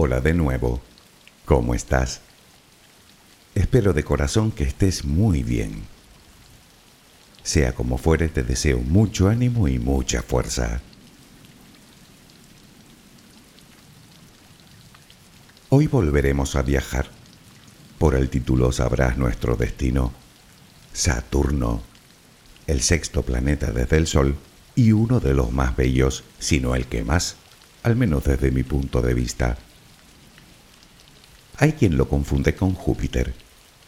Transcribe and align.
Hola 0.00 0.20
de 0.20 0.32
nuevo. 0.32 0.80
¿Cómo 1.44 1.74
estás? 1.74 2.20
Espero 3.56 3.92
de 3.92 4.04
corazón 4.04 4.52
que 4.52 4.62
estés 4.62 5.04
muy 5.04 5.42
bien. 5.42 5.82
Sea 7.42 7.74
como 7.74 7.98
fuere, 7.98 8.28
te 8.28 8.44
deseo 8.44 8.78
mucho 8.78 9.28
ánimo 9.28 9.66
y 9.66 9.80
mucha 9.80 10.22
fuerza. 10.22 10.82
Hoy 15.70 15.88
volveremos 15.88 16.54
a 16.54 16.62
viajar. 16.62 17.08
Por 17.98 18.14
el 18.14 18.30
título 18.30 18.70
sabrás 18.70 19.18
nuestro 19.18 19.56
destino. 19.56 20.12
Saturno, 20.92 21.82
el 22.68 22.82
sexto 22.82 23.22
planeta 23.22 23.72
desde 23.72 23.96
el 23.96 24.06
Sol 24.06 24.36
y 24.76 24.92
uno 24.92 25.18
de 25.18 25.34
los 25.34 25.50
más 25.50 25.74
bellos, 25.76 26.22
si 26.38 26.60
no 26.60 26.76
el 26.76 26.86
que 26.86 27.02
más, 27.02 27.34
al 27.82 27.96
menos 27.96 28.22
desde 28.22 28.52
mi 28.52 28.62
punto 28.62 29.02
de 29.02 29.14
vista. 29.14 29.58
Hay 31.60 31.72
quien 31.72 31.96
lo 31.96 32.08
confunde 32.08 32.54
con 32.54 32.72
Júpiter, 32.72 33.34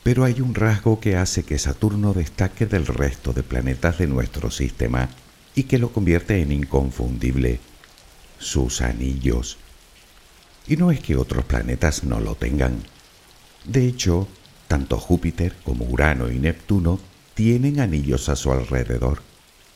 pero 0.02 0.24
hay 0.24 0.40
un 0.40 0.56
rasgo 0.56 0.98
que 0.98 1.14
hace 1.14 1.44
que 1.44 1.56
Saturno 1.56 2.12
destaque 2.12 2.66
del 2.66 2.84
resto 2.84 3.32
de 3.32 3.44
planetas 3.44 3.98
de 3.98 4.08
nuestro 4.08 4.50
sistema 4.50 5.08
y 5.54 5.64
que 5.64 5.78
lo 5.78 5.92
convierte 5.92 6.42
en 6.42 6.50
inconfundible, 6.50 7.60
sus 8.40 8.80
anillos. 8.80 9.56
Y 10.66 10.78
no 10.78 10.90
es 10.90 10.98
que 10.98 11.14
otros 11.14 11.44
planetas 11.44 12.02
no 12.02 12.18
lo 12.18 12.34
tengan. 12.34 12.82
De 13.64 13.86
hecho, 13.86 14.26
tanto 14.66 14.98
Júpiter 14.98 15.54
como 15.62 15.84
Urano 15.84 16.28
y 16.28 16.40
Neptuno 16.40 16.98
tienen 17.34 17.78
anillos 17.78 18.28
a 18.28 18.34
su 18.34 18.50
alrededor, 18.50 19.22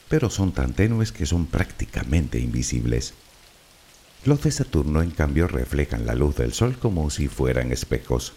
pero 0.09 0.31
son 0.31 0.51
tan 0.51 0.73
tenues 0.73 1.13
que 1.13 1.27
son 1.27 1.47
prácticamente 1.47 2.41
invisibles. 2.41 3.15
Los 4.25 4.43
de 4.43 4.51
Saturno, 4.51 5.03
en 5.03 5.11
cambio, 5.11 5.49
reflejan 5.49 6.07
la 6.07 6.15
luz 6.15 6.37
del 6.37 6.55
Sol 6.55 6.79
como 6.79 7.11
si 7.11 7.29
fueran 7.29 7.73
espejos, 7.73 8.33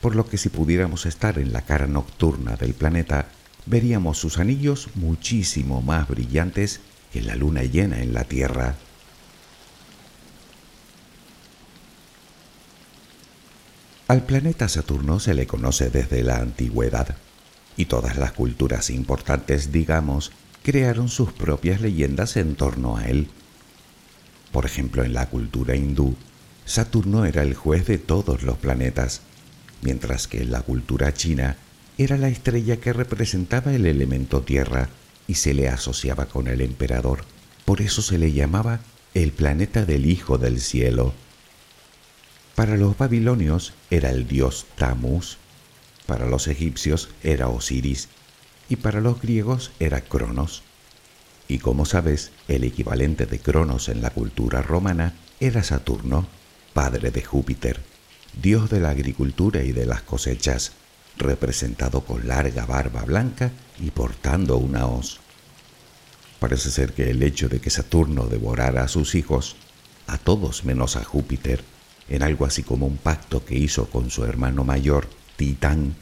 por 0.00 0.16
lo 0.16 0.26
que 0.26 0.38
si 0.38 0.48
pudiéramos 0.48 1.04
estar 1.04 1.38
en 1.38 1.52
la 1.52 1.60
cara 1.60 1.86
nocturna 1.86 2.56
del 2.56 2.72
planeta, 2.72 3.28
veríamos 3.66 4.16
sus 4.16 4.38
anillos 4.38 4.88
muchísimo 4.94 5.82
más 5.82 6.08
brillantes 6.08 6.80
que 7.12 7.20
la 7.20 7.36
luna 7.36 7.64
llena 7.64 8.00
en 8.00 8.14
la 8.14 8.24
Tierra. 8.24 8.76
Al 14.08 14.24
planeta 14.24 14.68
Saturno 14.68 15.20
se 15.20 15.34
le 15.34 15.46
conoce 15.46 15.90
desde 15.90 16.22
la 16.22 16.38
antigüedad, 16.38 17.16
y 17.76 17.84
todas 17.84 18.16
las 18.16 18.32
culturas 18.32 18.88
importantes, 18.88 19.70
digamos, 19.70 20.32
crearon 20.62 21.10
sus 21.10 21.30
propias 21.32 21.82
leyendas 21.82 22.38
en 22.38 22.54
torno 22.56 22.96
a 22.96 23.06
él. 23.06 23.28
Por 24.52 24.66
ejemplo, 24.66 25.04
en 25.04 25.12
la 25.12 25.26
cultura 25.26 25.76
hindú, 25.76 26.16
Saturno 26.64 27.24
era 27.24 27.42
el 27.42 27.54
juez 27.54 27.86
de 27.86 27.98
todos 27.98 28.42
los 28.42 28.58
planetas, 28.58 29.22
mientras 29.82 30.28
que 30.28 30.42
en 30.42 30.50
la 30.50 30.62
cultura 30.62 31.14
china 31.14 31.56
era 31.98 32.16
la 32.16 32.28
estrella 32.28 32.78
que 32.78 32.92
representaba 32.92 33.74
el 33.74 33.86
elemento 33.86 34.42
tierra 34.42 34.88
y 35.26 35.34
se 35.34 35.54
le 35.54 35.68
asociaba 35.68 36.26
con 36.26 36.48
el 36.48 36.60
emperador. 36.60 37.24
Por 37.64 37.80
eso 37.82 38.02
se 38.02 38.18
le 38.18 38.32
llamaba 38.32 38.80
el 39.14 39.32
planeta 39.32 39.84
del 39.84 40.06
Hijo 40.06 40.38
del 40.38 40.60
Cielo. 40.60 41.12
Para 42.54 42.76
los 42.76 42.96
babilonios 42.96 43.72
era 43.90 44.10
el 44.10 44.26
dios 44.26 44.66
Tamus, 44.76 45.38
para 46.06 46.26
los 46.26 46.48
egipcios 46.48 47.08
era 47.22 47.48
Osiris 47.48 48.08
y 48.68 48.76
para 48.76 49.00
los 49.00 49.20
griegos 49.20 49.72
era 49.78 50.00
Cronos. 50.00 50.62
Y 51.48 51.58
como 51.58 51.84
sabes, 51.84 52.30
el 52.50 52.64
equivalente 52.64 53.26
de 53.26 53.38
Cronos 53.38 53.88
en 53.88 54.02
la 54.02 54.10
cultura 54.10 54.60
romana 54.60 55.14
era 55.38 55.62
Saturno, 55.62 56.26
padre 56.74 57.12
de 57.12 57.22
Júpiter, 57.22 57.80
dios 58.42 58.68
de 58.70 58.80
la 58.80 58.90
agricultura 58.90 59.62
y 59.62 59.70
de 59.70 59.86
las 59.86 60.02
cosechas, 60.02 60.72
representado 61.16 62.00
con 62.00 62.26
larga 62.26 62.66
barba 62.66 63.04
blanca 63.04 63.52
y 63.78 63.92
portando 63.92 64.56
una 64.56 64.86
hoz. 64.86 65.20
Parece 66.40 66.70
ser 66.70 66.92
que 66.92 67.10
el 67.10 67.22
hecho 67.22 67.48
de 67.48 67.60
que 67.60 67.70
Saturno 67.70 68.26
devorara 68.26 68.82
a 68.82 68.88
sus 68.88 69.14
hijos, 69.14 69.54
a 70.08 70.18
todos 70.18 70.64
menos 70.64 70.96
a 70.96 71.04
Júpiter, 71.04 71.62
en 72.08 72.24
algo 72.24 72.46
así 72.46 72.64
como 72.64 72.86
un 72.86 72.96
pacto 72.96 73.44
que 73.44 73.56
hizo 73.56 73.88
con 73.88 74.10
su 74.10 74.24
hermano 74.24 74.64
mayor, 74.64 75.08
Titán, 75.36 75.94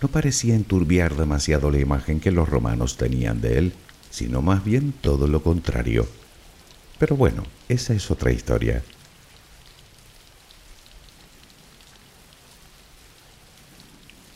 no 0.00 0.08
parecía 0.08 0.54
enturbiar 0.54 1.16
demasiado 1.16 1.72
la 1.72 1.80
imagen 1.80 2.20
que 2.20 2.30
los 2.30 2.48
romanos 2.48 2.96
tenían 2.96 3.40
de 3.40 3.58
él 3.58 3.72
sino 4.16 4.40
más 4.40 4.64
bien 4.64 4.94
todo 4.98 5.26
lo 5.26 5.42
contrario. 5.42 6.08
Pero 6.98 7.16
bueno, 7.16 7.44
esa 7.68 7.92
es 7.92 8.10
otra 8.10 8.32
historia. 8.32 8.82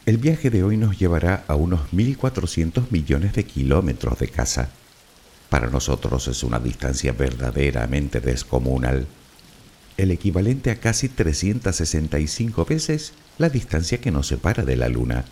El 0.05 0.19
viaje 0.19 0.51
de 0.51 0.63
hoy 0.63 0.77
nos 0.77 0.99
llevará 0.99 1.45
a 1.49 1.55
unos 1.55 1.81
1.400 1.93 2.91
millones 2.91 3.33
de 3.33 3.45
kilómetros 3.45 4.19
de 4.19 4.29
casa. 4.29 4.69
Para 5.49 5.71
nosotros 5.71 6.29
es 6.29 6.43
una 6.43 6.59
distancia 6.59 7.13
verdaderamente 7.13 8.21
descomunal, 8.21 9.07
el 9.97 10.11
equivalente 10.11 10.71
a 10.71 10.79
casi 10.79 11.09
365 11.09 12.67
veces 12.67 13.15
la 13.39 13.49
distancia 13.49 13.99
que 13.99 14.11
nos 14.11 14.27
separa 14.27 14.63
de 14.63 14.77
la 14.77 14.91
Luna. 14.91 15.25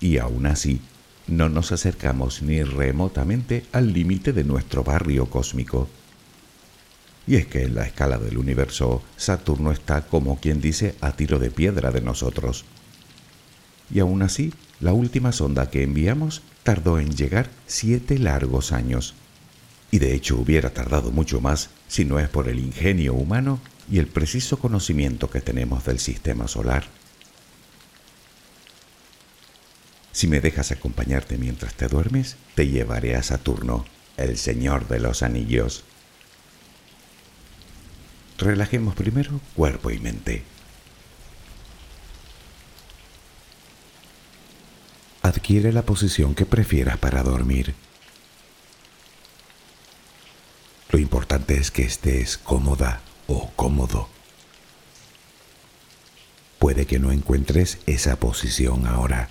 Y 0.00 0.16
aún 0.16 0.46
así, 0.46 0.80
no 1.28 1.48
nos 1.48 1.72
acercamos 1.72 2.42
ni 2.42 2.62
remotamente 2.62 3.64
al 3.72 3.92
límite 3.92 4.32
de 4.32 4.44
nuestro 4.44 4.82
barrio 4.82 5.26
cósmico. 5.26 5.88
Y 7.26 7.36
es 7.36 7.46
que 7.46 7.62
en 7.62 7.74
la 7.74 7.84
escala 7.84 8.18
del 8.18 8.38
universo, 8.38 9.02
Saturno 9.16 9.70
está, 9.70 10.06
como 10.06 10.40
quien 10.40 10.60
dice, 10.60 10.94
a 11.02 11.12
tiro 11.12 11.38
de 11.38 11.50
piedra 11.50 11.90
de 11.90 12.00
nosotros. 12.00 12.64
Y 13.90 14.00
aún 14.00 14.22
así, 14.22 14.54
la 14.80 14.92
última 14.94 15.32
sonda 15.32 15.70
que 15.70 15.82
enviamos 15.82 16.42
tardó 16.62 16.98
en 16.98 17.14
llegar 17.14 17.50
siete 17.66 18.18
largos 18.18 18.72
años. 18.72 19.14
Y 19.90 19.98
de 19.98 20.14
hecho 20.14 20.36
hubiera 20.38 20.70
tardado 20.70 21.10
mucho 21.10 21.40
más 21.40 21.70
si 21.86 22.04
no 22.04 22.18
es 22.18 22.28
por 22.28 22.48
el 22.48 22.58
ingenio 22.58 23.14
humano 23.14 23.60
y 23.90 23.98
el 23.98 24.06
preciso 24.06 24.58
conocimiento 24.58 25.30
que 25.30 25.40
tenemos 25.40 25.84
del 25.84 25.98
sistema 25.98 26.48
solar. 26.48 26.84
Si 30.18 30.26
me 30.26 30.40
dejas 30.40 30.72
acompañarte 30.72 31.38
mientras 31.38 31.74
te 31.74 31.86
duermes, 31.86 32.34
te 32.56 32.66
llevaré 32.66 33.14
a 33.14 33.22
Saturno, 33.22 33.84
el 34.16 34.36
Señor 34.36 34.88
de 34.88 34.98
los 34.98 35.22
Anillos. 35.22 35.84
Relajemos 38.36 38.96
primero 38.96 39.40
cuerpo 39.54 39.92
y 39.92 40.00
mente. 40.00 40.42
Adquiere 45.22 45.72
la 45.72 45.82
posición 45.82 46.34
que 46.34 46.46
prefieras 46.46 46.98
para 46.98 47.22
dormir. 47.22 47.76
Lo 50.90 50.98
importante 50.98 51.54
es 51.58 51.70
que 51.70 51.84
estés 51.84 52.38
cómoda 52.38 53.02
o 53.28 53.52
cómodo. 53.54 54.08
Puede 56.58 56.86
que 56.86 56.98
no 56.98 57.12
encuentres 57.12 57.78
esa 57.86 58.16
posición 58.16 58.84
ahora 58.84 59.30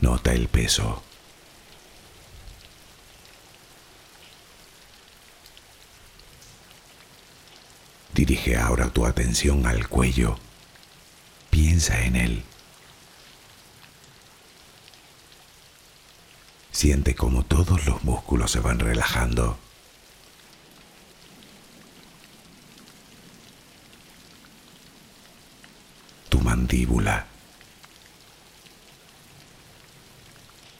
Nota 0.00 0.32
el 0.32 0.48
peso. 0.48 1.02
Dirige 8.14 8.56
ahora 8.56 8.90
tu 8.90 9.06
atención 9.06 9.66
al 9.66 9.88
cuello. 9.88 10.38
Piensa 11.50 12.04
en 12.04 12.16
él. 12.16 12.44
Siente 16.72 17.14
como 17.14 17.44
todos 17.44 17.86
los 17.86 18.04
músculos 18.04 18.50
se 18.52 18.60
van 18.60 18.78
relajando. 18.78 19.58
Tu 26.28 26.40
mandíbula. 26.40 27.26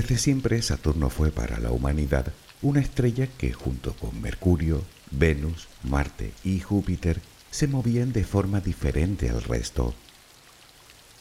Desde 0.00 0.16
siempre 0.16 0.62
Saturno 0.62 1.10
fue 1.10 1.30
para 1.30 1.60
la 1.60 1.72
humanidad 1.72 2.32
una 2.62 2.80
estrella 2.80 3.26
que 3.26 3.52
junto 3.52 3.92
con 3.92 4.18
Mercurio, 4.22 4.82
Venus, 5.10 5.68
Marte 5.82 6.32
y 6.42 6.60
Júpiter 6.60 7.20
se 7.50 7.68
movían 7.68 8.10
de 8.10 8.24
forma 8.24 8.62
diferente 8.62 9.28
al 9.28 9.42
resto. 9.42 9.94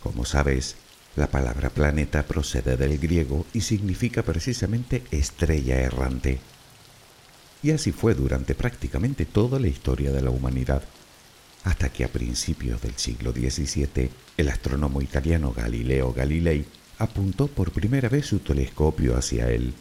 Como 0.01 0.23
sabes, 0.23 0.77
la 1.17 1.27
palabra 1.27 1.69
planeta 1.71 2.23
procede 2.23 2.77
del 2.77 2.97
griego 2.99 3.45
y 3.51 3.59
significa 3.59 4.23
precisamente 4.23 5.03
estrella 5.11 5.81
errante. 5.81 6.39
Y 7.61 7.71
así 7.71 7.91
fue 7.91 8.13
durante 8.13 8.55
prácticamente 8.55 9.25
toda 9.25 9.59
la 9.59 9.67
historia 9.67 10.13
de 10.13 10.21
la 10.21 10.29
humanidad, 10.29 10.83
hasta 11.65 11.89
que 11.89 12.05
a 12.05 12.07
principios 12.07 12.81
del 12.81 12.95
siglo 12.95 13.33
XVII 13.33 14.09
el 14.37 14.47
astrónomo 14.47 15.01
italiano 15.01 15.51
Galileo 15.51 16.13
Galilei 16.13 16.65
apuntó 16.99 17.47
por 17.47 17.71
primera 17.71 18.09
vez 18.09 18.27
su 18.27 18.39
telescopio 18.39 19.17
hacia 19.17 19.49
él. 19.49 19.73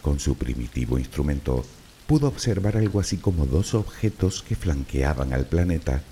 Con 0.00 0.18
su 0.18 0.36
primitivo 0.36 0.98
instrumento 0.98 1.64
pudo 2.06 2.28
observar 2.28 2.76
algo 2.76 2.98
así 2.98 3.18
como 3.18 3.46
dos 3.46 3.74
objetos 3.74 4.42
que 4.42 4.56
flanqueaban 4.56 5.32
al 5.34 5.46
planeta 5.46 6.02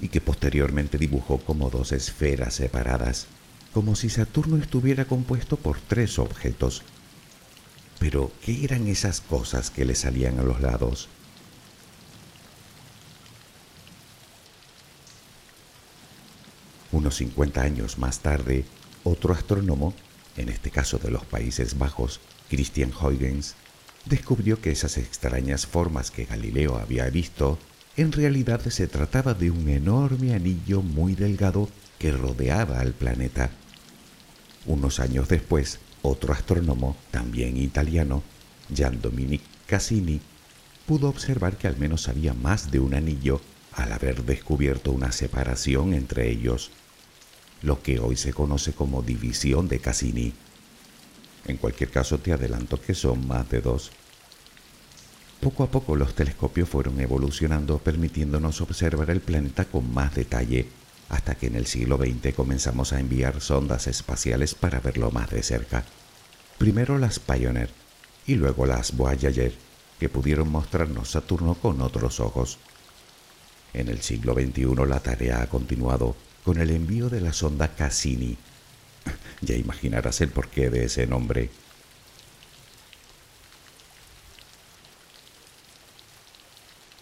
y 0.00 0.08
que 0.08 0.20
posteriormente 0.20 0.98
dibujó 0.98 1.38
como 1.38 1.70
dos 1.70 1.92
esferas 1.92 2.54
separadas, 2.54 3.26
como 3.72 3.96
si 3.96 4.10
Saturno 4.10 4.58
estuviera 4.58 5.06
compuesto 5.06 5.56
por 5.56 5.80
tres 5.80 6.18
objetos. 6.18 6.82
Pero, 7.98 8.30
¿qué 8.44 8.64
eran 8.64 8.86
esas 8.88 9.20
cosas 9.20 9.70
que 9.70 9.84
le 9.84 9.94
salían 9.94 10.38
a 10.38 10.42
los 10.42 10.60
lados? 10.60 11.08
Unos 16.92 17.16
50 17.16 17.62
años 17.62 17.98
más 17.98 18.20
tarde, 18.20 18.64
otro 19.04 19.34
astrónomo, 19.34 19.94
en 20.36 20.48
este 20.48 20.70
caso 20.70 20.98
de 20.98 21.10
los 21.10 21.24
Países 21.24 21.78
Bajos, 21.78 22.20
Christian 22.50 22.92
Huygens, 22.92 23.54
descubrió 24.06 24.60
que 24.60 24.72
esas 24.72 24.98
extrañas 24.98 25.66
formas 25.66 26.10
que 26.10 26.24
Galileo 26.24 26.76
había 26.76 27.08
visto 27.10 27.58
en 27.96 28.10
realidad 28.10 28.60
se 28.70 28.88
trataba 28.88 29.34
de 29.34 29.50
un 29.52 29.68
enorme 29.68 30.34
anillo 30.34 30.82
muy 30.82 31.14
delgado 31.14 31.68
que 31.98 32.10
rodeaba 32.10 32.80
al 32.80 32.92
planeta. 32.92 33.50
Unos 34.66 34.98
años 34.98 35.28
después, 35.28 35.78
otro 36.02 36.32
astrónomo, 36.32 36.96
también 37.12 37.56
italiano, 37.56 38.24
Gian 38.74 39.00
Dominique 39.00 39.44
Cassini, 39.66 40.20
pudo 40.86 41.08
observar 41.08 41.56
que 41.56 41.68
al 41.68 41.76
menos 41.76 42.08
había 42.08 42.34
más 42.34 42.70
de 42.72 42.80
un 42.80 42.94
anillo 42.94 43.40
al 43.72 43.92
haber 43.92 44.24
descubierto 44.24 44.90
una 44.90 45.12
separación 45.12 45.94
entre 45.94 46.30
ellos 46.30 46.72
lo 47.64 47.82
que 47.82 47.98
hoy 47.98 48.14
se 48.16 48.34
conoce 48.34 48.74
como 48.74 49.02
división 49.02 49.68
de 49.68 49.78
Cassini. 49.78 50.34
En 51.46 51.56
cualquier 51.56 51.90
caso 51.90 52.18
te 52.18 52.32
adelanto 52.32 52.80
que 52.80 52.94
son 52.94 53.26
más 53.26 53.48
de 53.48 53.62
dos. 53.62 53.90
Poco 55.40 55.64
a 55.64 55.70
poco 55.70 55.96
los 55.96 56.14
telescopios 56.14 56.68
fueron 56.68 57.00
evolucionando 57.00 57.78
permitiéndonos 57.78 58.60
observar 58.60 59.10
el 59.10 59.20
planeta 59.20 59.64
con 59.64 59.92
más 59.92 60.14
detalle, 60.14 60.68
hasta 61.08 61.36
que 61.36 61.46
en 61.46 61.56
el 61.56 61.66
siglo 61.66 61.96
XX 61.96 62.34
comenzamos 62.34 62.92
a 62.92 63.00
enviar 63.00 63.40
sondas 63.40 63.86
espaciales 63.86 64.54
para 64.54 64.80
verlo 64.80 65.10
más 65.10 65.30
de 65.30 65.42
cerca. 65.42 65.84
Primero 66.58 66.98
las 66.98 67.18
Pioneer 67.18 67.70
y 68.26 68.34
luego 68.34 68.66
las 68.66 68.94
Voyager, 68.94 69.54
que 69.98 70.08
pudieron 70.10 70.50
mostrarnos 70.50 71.10
Saturno 71.10 71.54
con 71.54 71.80
otros 71.80 72.20
ojos. 72.20 72.58
En 73.72 73.88
el 73.88 74.02
siglo 74.02 74.34
XXI 74.34 74.86
la 74.86 75.00
tarea 75.00 75.42
ha 75.42 75.46
continuado 75.48 76.14
con 76.44 76.58
el 76.58 76.70
envío 76.70 77.08
de 77.08 77.20
la 77.20 77.32
sonda 77.32 77.74
Cassini. 77.74 78.36
Ya 79.40 79.56
imaginarás 79.56 80.20
el 80.20 80.28
porqué 80.28 80.70
de 80.70 80.84
ese 80.84 81.06
nombre. 81.06 81.50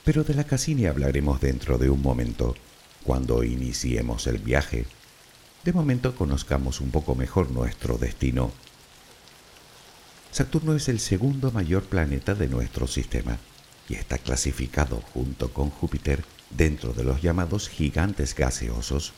Pero 0.05 0.25
de 0.25 0.35
la 0.35 0.45
Cassini 0.45 0.87
hablaremos 0.87 1.41
dentro 1.41 1.79
de 1.79 1.91
un 1.91 2.03
momento, 2.03 2.57
cuando 3.05 3.45
iniciemos 3.45 4.27
el 4.27 4.39
viaje. 4.39 4.87
De 5.65 5.73
momento 5.73 6.15
conozcamos 6.17 6.81
un 6.81 6.91
poco 6.91 7.15
mejor 7.15 7.51
nuestro 7.51 7.99
destino. 7.99 8.53
Saturno 10.33 10.75
es 10.75 10.89
el 10.89 10.99
segundo 10.99 11.53
mayor 11.53 11.85
planeta 11.85 12.35
de 12.35 12.49
nuestro 12.49 12.87
sistema 12.87 13.39
y 13.89 13.95
está 13.95 14.19
clasificado 14.19 15.03
junto 15.13 15.53
con 15.53 15.71
Júpiter 15.71 16.25
dentro 16.51 16.93
de 16.93 17.05
los 17.05 17.23
llamados 17.23 17.69
gigantes 17.69 18.35
gaseosos. 18.35 19.13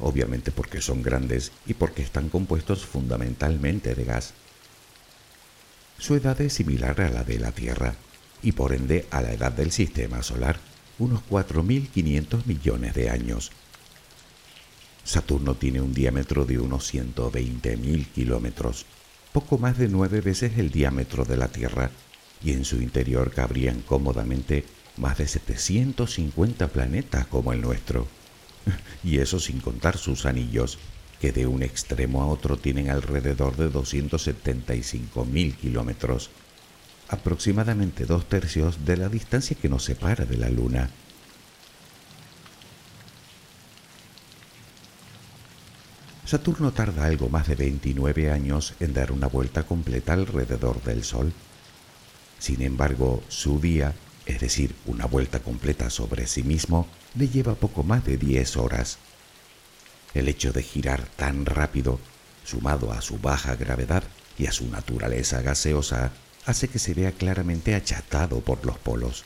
Obviamente 0.00 0.50
porque 0.50 0.80
son 0.80 1.02
grandes 1.02 1.52
y 1.66 1.74
porque 1.74 2.02
están 2.02 2.28
compuestos 2.28 2.84
fundamentalmente 2.84 3.94
de 3.94 4.04
gas. 4.04 4.34
Su 5.98 6.14
edad 6.14 6.40
es 6.40 6.54
similar 6.54 7.00
a 7.02 7.10
la 7.10 7.24
de 7.24 7.38
la 7.38 7.52
Tierra 7.52 7.94
y 8.42 8.52
por 8.52 8.72
ende 8.72 9.06
a 9.10 9.20
la 9.20 9.32
edad 9.32 9.52
del 9.52 9.70
sistema 9.70 10.22
solar, 10.22 10.58
unos 10.98 11.20
4.500 11.28 12.46
millones 12.46 12.94
de 12.94 13.10
años. 13.10 13.50
Saturno 15.04 15.54
tiene 15.54 15.80
un 15.80 15.92
diámetro 15.92 16.44
de 16.44 16.58
unos 16.58 16.92
120.000 16.94 18.06
kilómetros, 18.06 18.86
poco 19.32 19.58
más 19.58 19.76
de 19.76 19.88
nueve 19.88 20.20
veces 20.20 20.58
el 20.58 20.70
diámetro 20.70 21.24
de 21.24 21.36
la 21.36 21.48
Tierra, 21.48 21.90
y 22.42 22.52
en 22.52 22.64
su 22.64 22.80
interior 22.80 23.32
cabrían 23.32 23.82
cómodamente 23.82 24.64
más 24.96 25.18
de 25.18 25.28
750 25.28 26.68
planetas 26.68 27.26
como 27.26 27.52
el 27.52 27.60
nuestro. 27.60 28.06
Y 29.04 29.18
eso 29.18 29.40
sin 29.40 29.60
contar 29.60 29.96
sus 29.96 30.26
anillos, 30.26 30.78
que 31.20 31.32
de 31.32 31.46
un 31.46 31.62
extremo 31.62 32.22
a 32.22 32.26
otro 32.26 32.56
tienen 32.56 32.90
alrededor 32.90 33.56
de 33.56 33.70
275.000 33.70 35.56
kilómetros 35.56 36.30
aproximadamente 37.10 38.06
dos 38.06 38.28
tercios 38.28 38.84
de 38.84 38.96
la 38.96 39.08
distancia 39.08 39.56
que 39.60 39.68
nos 39.68 39.84
separa 39.84 40.24
de 40.24 40.36
la 40.36 40.48
Luna. 40.48 40.88
Saturno 46.24 46.72
tarda 46.72 47.06
algo 47.06 47.28
más 47.28 47.48
de 47.48 47.56
29 47.56 48.30
años 48.30 48.74
en 48.78 48.94
dar 48.94 49.10
una 49.10 49.26
vuelta 49.26 49.64
completa 49.64 50.12
alrededor 50.12 50.80
del 50.84 51.02
Sol. 51.02 51.32
Sin 52.38 52.62
embargo, 52.62 53.24
su 53.26 53.60
día, 53.60 53.92
es 54.30 54.40
decir, 54.40 54.74
una 54.86 55.06
vuelta 55.06 55.40
completa 55.40 55.90
sobre 55.90 56.26
sí 56.26 56.42
mismo, 56.44 56.86
le 57.16 57.28
lleva 57.28 57.54
poco 57.56 57.82
más 57.82 58.04
de 58.04 58.16
10 58.16 58.56
horas. 58.56 58.98
El 60.14 60.28
hecho 60.28 60.52
de 60.52 60.62
girar 60.62 61.04
tan 61.16 61.46
rápido, 61.46 61.98
sumado 62.44 62.92
a 62.92 63.02
su 63.02 63.18
baja 63.18 63.56
gravedad 63.56 64.04
y 64.38 64.46
a 64.46 64.52
su 64.52 64.68
naturaleza 64.68 65.42
gaseosa, 65.42 66.12
hace 66.46 66.68
que 66.68 66.78
se 66.78 66.94
vea 66.94 67.12
claramente 67.12 67.74
achatado 67.74 68.40
por 68.40 68.64
los 68.64 68.78
polos. 68.78 69.24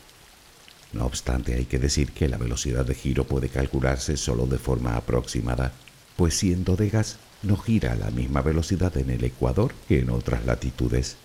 No 0.92 1.04
obstante, 1.04 1.54
hay 1.54 1.66
que 1.66 1.78
decir 1.78 2.12
que 2.12 2.28
la 2.28 2.38
velocidad 2.38 2.86
de 2.86 2.94
giro 2.94 3.24
puede 3.24 3.48
calcularse 3.48 4.16
solo 4.16 4.46
de 4.46 4.58
forma 4.58 4.96
aproximada, 4.96 5.72
pues 6.16 6.34
siendo 6.34 6.76
de 6.76 6.88
gas 6.88 7.18
no 7.42 7.56
gira 7.58 7.92
a 7.92 7.96
la 7.96 8.10
misma 8.10 8.40
velocidad 8.40 8.96
en 8.96 9.10
el 9.10 9.22
ecuador 9.24 9.74
que 9.86 9.98
en 9.98 10.10
otras 10.10 10.46
latitudes. 10.46 11.16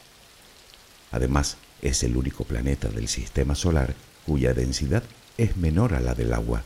Además, 1.12 1.58
es 1.82 2.04
el 2.04 2.18
único 2.18 2.44
planeta 2.44 2.90
del 2.90 3.08
sistema 3.08 3.56
solar 3.56 3.96
cuya 4.26 4.54
densidad 4.54 5.04
es 5.38 5.58
menor 5.58 5.94
a 5.94 6.00
la 6.00 6.14
del 6.14 6.34
agua. 6.34 6.64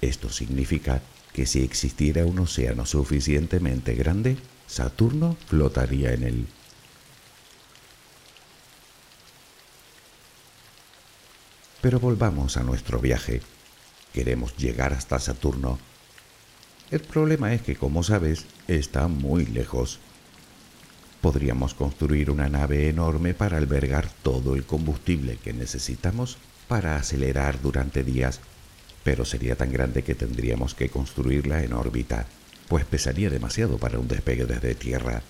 Esto 0.00 0.30
significa 0.30 1.02
que 1.32 1.46
si 1.46 1.62
existiera 1.62 2.24
un 2.24 2.38
océano 2.38 2.86
suficientemente 2.86 3.94
grande, 3.94 4.36
Saturno 4.66 5.36
flotaría 5.46 6.12
en 6.12 6.22
él. 6.22 6.46
Pero 11.80 12.00
volvamos 12.00 12.56
a 12.56 12.62
nuestro 12.62 12.98
viaje. 12.98 13.42
Queremos 14.14 14.56
llegar 14.56 14.94
hasta 14.94 15.18
Saturno. 15.18 15.78
El 16.90 17.00
problema 17.00 17.52
es 17.52 17.62
que, 17.62 17.76
como 17.76 18.02
sabes, 18.02 18.46
está 18.68 19.08
muy 19.08 19.44
lejos. 19.44 19.98
Podríamos 21.24 21.72
construir 21.72 22.30
una 22.30 22.50
nave 22.50 22.90
enorme 22.90 23.32
para 23.32 23.56
albergar 23.56 24.10
todo 24.22 24.56
el 24.56 24.64
combustible 24.64 25.38
que 25.42 25.54
necesitamos 25.54 26.36
para 26.68 26.96
acelerar 26.96 27.62
durante 27.62 28.04
días, 28.04 28.40
pero 29.04 29.24
sería 29.24 29.56
tan 29.56 29.72
grande 29.72 30.04
que 30.04 30.14
tendríamos 30.14 30.74
que 30.74 30.90
construirla 30.90 31.62
en 31.62 31.72
órbita, 31.72 32.26
pues 32.68 32.84
pesaría 32.84 33.30
demasiado 33.30 33.78
para 33.78 33.98
un 33.98 34.06
despegue 34.06 34.44
desde 34.44 34.74
Tierra. 34.74 35.22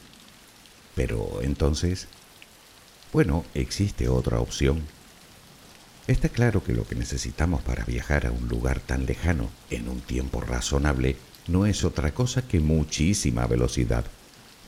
Pero 0.97 1.39
entonces, 1.43 2.09
bueno, 3.13 3.45
existe 3.55 4.09
otra 4.09 4.41
opción 4.41 4.83
Está 6.09 6.29
claro 6.29 6.65
que 6.65 6.73
lo 6.73 6.85
que 6.89 6.97
necesitamos 6.97 7.63
para 7.63 7.85
viajar 7.85 8.27
a 8.27 8.33
un 8.33 8.49
lugar 8.49 8.81
tan 8.81 9.07
lejano 9.07 9.49
en 9.71 9.89
un 9.89 10.01
tiempo 10.01 10.41
razonable 10.41 11.17
no 11.47 11.67
es 11.67 11.85
otra 11.85 12.13
cosa 12.13 12.43
que 12.43 12.59
muchísima 12.59 13.47
velocidad. 13.47 14.05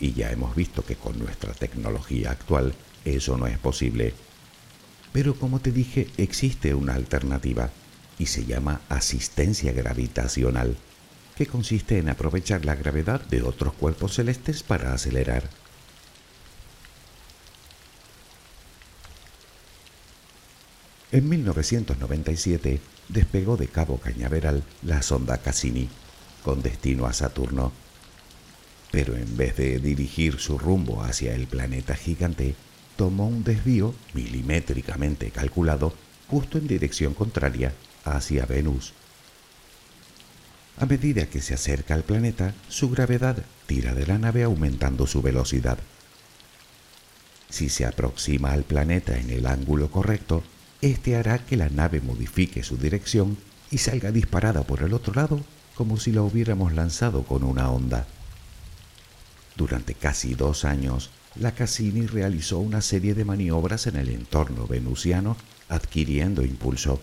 Y 0.00 0.12
ya 0.12 0.30
hemos 0.30 0.54
visto 0.54 0.85
que 0.85 0.96
con 0.96 1.18
nuestra 1.18 1.52
tecnología 1.52 2.30
actual 2.30 2.74
eso 3.04 3.37
no 3.37 3.46
es 3.46 3.59
posible. 3.59 4.14
Pero 5.12 5.35
como 5.35 5.61
te 5.61 5.72
dije, 5.72 6.09
existe 6.18 6.74
una 6.74 6.94
alternativa 6.94 7.70
y 8.18 8.26
se 8.26 8.44
llama 8.44 8.80
asistencia 8.88 9.72
gravitacional, 9.72 10.76
que 11.37 11.46
consiste 11.46 11.98
en 11.98 12.09
aprovechar 12.09 12.64
la 12.64 12.74
gravedad 12.74 13.20
de 13.20 13.42
otros 13.42 13.74
cuerpos 13.74 14.14
celestes 14.14 14.62
para 14.62 14.92
acelerar. 14.92 15.48
En 21.12 21.28
1997 21.28 22.80
despegó 23.09 23.56
de 23.56 23.68
Cabo 23.68 23.98
Cañaveral 23.98 24.64
la 24.82 25.02
sonda 25.02 25.38
Cassini, 25.38 25.88
con 26.42 26.62
destino 26.62 27.06
a 27.06 27.12
Saturno. 27.12 27.72
Pero 28.96 29.14
en 29.14 29.37
vez 29.37 29.54
de 29.56 29.78
dirigir 29.78 30.38
su 30.38 30.56
rumbo 30.56 31.02
hacia 31.02 31.35
el 31.35 31.46
planeta 31.46 31.94
gigante, 31.94 32.54
tomó 32.96 33.28
un 33.28 33.44
desvío 33.44 33.94
milimétricamente 34.14 35.30
calculado 35.30 35.92
justo 36.28 36.56
en 36.56 36.66
dirección 36.66 37.12
contraria 37.12 37.74
hacia 38.06 38.46
Venus. 38.46 38.94
A 40.78 40.87
medida 40.87 41.26
que 41.26 41.42
se 41.42 41.52
acerca 41.52 41.92
al 41.92 42.04
planeta, 42.04 42.54
su 42.70 42.88
gravedad 42.88 43.37
tira 43.66 43.94
de 43.94 44.06
la 44.06 44.16
nave 44.16 44.44
aumentando 44.44 45.06
su 45.06 45.20
velocidad. 45.20 45.76
Si 47.50 47.68
se 47.68 47.85
aproxima 47.85 48.52
al 48.52 48.62
planeta 48.62 49.18
en 49.18 49.28
el 49.28 49.46
ángulo 49.46 49.90
correcto, 49.90 50.42
este 50.80 51.16
hará 51.16 51.44
que 51.44 51.59
la 51.59 51.68
nave 51.68 52.00
modifique 52.00 52.62
su 52.62 52.78
dirección 52.78 53.37
y 53.70 53.76
salga 53.76 54.11
disparada 54.11 54.62
por 54.62 54.80
el 54.82 54.94
otro 54.94 55.12
lado 55.12 55.44
como 55.74 55.98
si 55.98 56.12
la 56.12 56.22
hubiéramos 56.22 56.72
lanzado 56.72 57.24
con 57.24 57.44
una 57.44 57.70
onda. 57.70 58.06
Durante 59.57 59.95
casi 59.95 60.35
dos 60.35 60.64
años, 60.64 61.11
la 61.35 61.53
Cassini 61.53 62.07
realizó 62.07 62.59
una 62.59 62.81
serie 62.81 63.14
de 63.14 63.25
maniobras 63.25 63.87
en 63.87 63.97
el 63.97 64.11
entorno 64.11 64.66
venusiano 64.66 65.37
adquiriendo 65.69 66.45
impulso. 66.45 67.01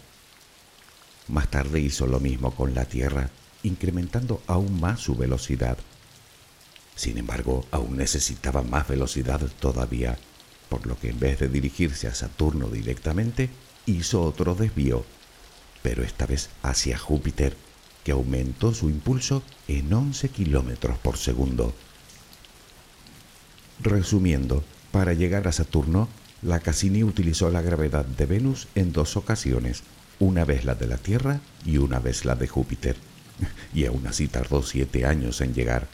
Más 1.28 1.50
tarde 1.50 1.80
hizo 1.80 2.08
lo 2.08 2.20
mismo 2.20 2.52
con 2.52 2.74
la 2.74 2.86
Tierra, 2.86 3.30
incrementando 3.64 4.42
aún 4.48 4.80
más 4.80 5.00
su 5.00 5.16
velocidad. 5.16 5.78
Sin 6.96 7.18
embargo, 7.18 7.66
aún 7.72 7.98
necesitaba 7.98 8.62
más 8.62 8.88
velocidad 8.88 9.42
todavía 9.60 10.18
por 10.74 10.88
lo 10.88 10.98
que 10.98 11.10
en 11.10 11.20
vez 11.20 11.38
de 11.38 11.50
dirigirse 11.50 12.08
a 12.08 12.16
Saturno 12.16 12.68
directamente, 12.68 13.52
hizo 13.86 14.24
otro 14.24 14.56
desvío, 14.56 15.06
pero 15.84 16.02
esta 16.02 16.26
vez 16.26 16.50
hacia 16.64 16.98
Júpiter, 16.98 17.56
que 18.04 18.12
aumentó 18.12 18.74
su 18.74 18.90
impulso 18.90 19.44
en 19.68 19.94
11 19.94 20.30
kilómetros 20.30 20.98
por 20.98 21.18
segundo. 21.18 21.76
Resumiendo, 23.82 24.64
para 24.92 25.14
llegar 25.14 25.48
a 25.48 25.52
Saturno, 25.52 26.08
la 26.42 26.60
Cassini 26.60 27.04
utilizó 27.04 27.50
la 27.50 27.62
gravedad 27.62 28.06
de 28.06 28.26
Venus 28.26 28.68
en 28.76 28.92
dos 28.92 29.18
ocasiones, 29.18 29.84
una 30.20 30.46
vez 30.46 30.66
la 30.66 30.76
de 30.76 30.88
la 30.88 30.98
Tierra 30.98 31.40
y 31.66 31.78
una 31.78 32.00
vez 32.00 32.26
la 32.26 32.36
de 32.36 32.48
Júpiter, 32.48 32.96
y 33.74 33.86
aún 33.86 34.06
así 34.08 34.28
tardó 34.28 34.62
siete 34.62 35.06
años 35.06 35.42
en 35.42 35.54
llegar. 35.54 35.88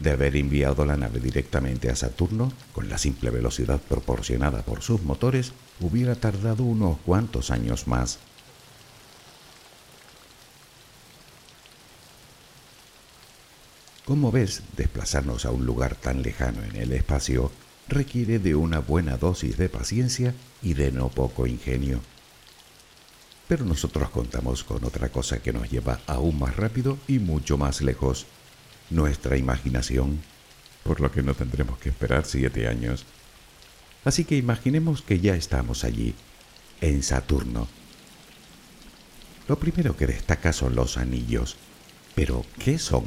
de 0.00 0.12
haber 0.12 0.36
enviado 0.36 0.86
la 0.86 0.96
nave 0.96 1.18
directamente 1.18 1.90
a 1.90 1.96
Saturno, 1.96 2.52
con 2.72 2.88
la 2.88 2.98
simple 2.98 3.30
velocidad 3.30 3.80
proporcionada 3.80 4.62
por 4.62 4.80
sus 4.80 5.02
motores, 5.02 5.52
hubiera 5.80 6.14
tardado 6.14 6.62
unos 6.62 6.98
cuantos 6.98 7.50
años 7.50 7.88
más. 7.88 8.20
Como 14.08 14.32
ves, 14.32 14.62
desplazarnos 14.74 15.44
a 15.44 15.50
un 15.50 15.66
lugar 15.66 15.94
tan 15.94 16.22
lejano 16.22 16.62
en 16.62 16.76
el 16.76 16.92
espacio 16.92 17.52
requiere 17.88 18.38
de 18.38 18.54
una 18.54 18.78
buena 18.78 19.18
dosis 19.18 19.58
de 19.58 19.68
paciencia 19.68 20.34
y 20.62 20.72
de 20.72 20.90
no 20.92 21.10
poco 21.10 21.46
ingenio. 21.46 22.00
Pero 23.48 23.66
nosotros 23.66 24.08
contamos 24.08 24.64
con 24.64 24.82
otra 24.84 25.10
cosa 25.10 25.42
que 25.42 25.52
nos 25.52 25.70
lleva 25.70 26.00
aún 26.06 26.38
más 26.38 26.56
rápido 26.56 26.96
y 27.06 27.18
mucho 27.18 27.58
más 27.58 27.82
lejos, 27.82 28.24
nuestra 28.88 29.36
imaginación, 29.36 30.22
por 30.84 31.02
lo 31.02 31.12
que 31.12 31.22
no 31.22 31.34
tendremos 31.34 31.78
que 31.78 31.90
esperar 31.90 32.24
siete 32.24 32.66
años. 32.66 33.04
Así 34.06 34.24
que 34.24 34.38
imaginemos 34.38 35.02
que 35.02 35.20
ya 35.20 35.34
estamos 35.34 35.84
allí, 35.84 36.14
en 36.80 37.02
Saturno. 37.02 37.68
Lo 39.48 39.58
primero 39.58 39.98
que 39.98 40.06
destaca 40.06 40.54
son 40.54 40.74
los 40.74 40.96
anillos. 40.96 41.56
Pero, 42.14 42.46
¿qué 42.58 42.78
son? 42.78 43.04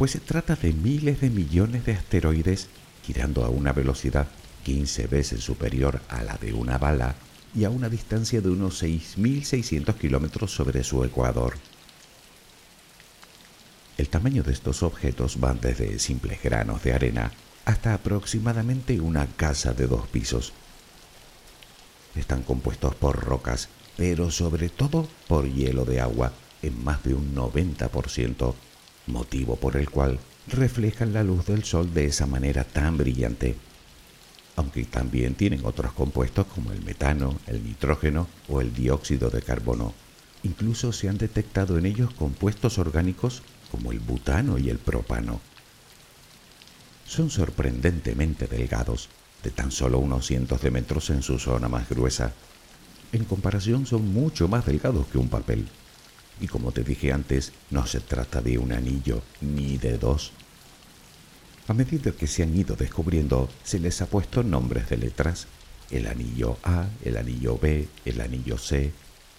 Pues 0.00 0.12
se 0.12 0.18
trata 0.20 0.56
de 0.56 0.72
miles 0.72 1.20
de 1.20 1.28
millones 1.28 1.84
de 1.84 1.92
asteroides 1.92 2.70
girando 3.04 3.44
a 3.44 3.50
una 3.50 3.74
velocidad 3.74 4.28
15 4.64 5.08
veces 5.08 5.44
superior 5.44 6.00
a 6.08 6.22
la 6.22 6.38
de 6.38 6.54
una 6.54 6.78
bala 6.78 7.16
y 7.54 7.64
a 7.64 7.68
una 7.68 7.90
distancia 7.90 8.40
de 8.40 8.48
unos 8.48 8.82
6.600 8.82 9.94
kilómetros 9.96 10.52
sobre 10.52 10.84
su 10.84 11.04
ecuador. 11.04 11.52
El 13.98 14.08
tamaño 14.08 14.42
de 14.42 14.54
estos 14.54 14.82
objetos 14.82 15.38
van 15.38 15.60
desde 15.60 15.98
simples 15.98 16.42
granos 16.42 16.82
de 16.82 16.94
arena 16.94 17.30
hasta 17.66 17.92
aproximadamente 17.92 19.02
una 19.02 19.26
casa 19.26 19.74
de 19.74 19.86
dos 19.86 20.08
pisos. 20.08 20.54
Están 22.14 22.42
compuestos 22.42 22.94
por 22.94 23.22
rocas, 23.22 23.68
pero 23.98 24.30
sobre 24.30 24.70
todo 24.70 25.06
por 25.28 25.46
hielo 25.46 25.84
de 25.84 26.00
agua 26.00 26.32
en 26.62 26.82
más 26.82 27.02
de 27.04 27.12
un 27.12 27.34
90%, 27.34 28.54
motivo 29.10 29.56
por 29.56 29.76
el 29.76 29.90
cual 29.90 30.18
reflejan 30.48 31.12
la 31.12 31.22
luz 31.22 31.46
del 31.46 31.64
sol 31.64 31.92
de 31.92 32.06
esa 32.06 32.26
manera 32.26 32.64
tan 32.64 32.96
brillante 32.96 33.56
aunque 34.60 34.84
también 34.84 35.34
tienen 35.34 35.64
otros 35.64 35.92
compuestos 35.92 36.46
como 36.46 36.70
el 36.72 36.82
metano, 36.82 37.38
el 37.46 37.64
nitrógeno 37.64 38.28
o 38.46 38.60
el 38.60 38.74
dióxido 38.74 39.30
de 39.30 39.40
carbono. 39.40 39.94
Incluso 40.42 40.92
se 40.92 41.08
han 41.08 41.16
detectado 41.16 41.78
en 41.78 41.86
ellos 41.86 42.12
compuestos 42.12 42.78
orgánicos 42.78 43.42
como 43.70 43.90
el 43.90 44.00
butano 44.00 44.58
y 44.58 44.68
el 44.68 44.76
propano. 44.76 45.40
Son 47.06 47.30
sorprendentemente 47.30 48.46
delgados, 48.46 49.08
de 49.42 49.50
tan 49.50 49.70
solo 49.70 49.98
unos 49.98 50.26
cientos 50.26 50.60
de 50.60 50.70
metros 50.70 51.08
en 51.08 51.22
su 51.22 51.38
zona 51.38 51.68
más 51.68 51.88
gruesa. 51.88 52.34
En 53.12 53.24
comparación 53.24 53.86
son 53.86 54.12
mucho 54.12 54.46
más 54.46 54.66
delgados 54.66 55.06
que 55.06 55.16
un 55.16 55.28
papel. 55.28 55.68
Y 56.40 56.48
como 56.48 56.72
te 56.72 56.82
dije 56.82 57.12
antes, 57.12 57.52
no 57.70 57.86
se 57.86 58.00
trata 58.00 58.40
de 58.40 58.58
un 58.58 58.72
anillo 58.72 59.22
ni 59.40 59.76
de 59.76 59.98
dos, 59.98 60.32
a 61.70 61.72
medida 61.72 62.10
que 62.10 62.26
se 62.26 62.42
han 62.42 62.56
ido 62.56 62.74
descubriendo, 62.74 63.48
se 63.62 63.78
les 63.78 64.02
ha 64.02 64.06
puesto 64.06 64.42
nombres 64.42 64.88
de 64.88 64.96
letras. 64.96 65.46
El 65.88 66.08
anillo 66.08 66.58
A, 66.64 66.88
el 67.04 67.16
anillo 67.16 67.58
B, 67.58 67.86
el 68.04 68.20
anillo 68.20 68.58
C, 68.58 68.92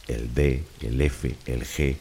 el 0.07 0.33
D, 0.33 0.63
el 0.79 1.01
F, 1.01 1.35
el 1.45 1.65
G, 1.65 1.97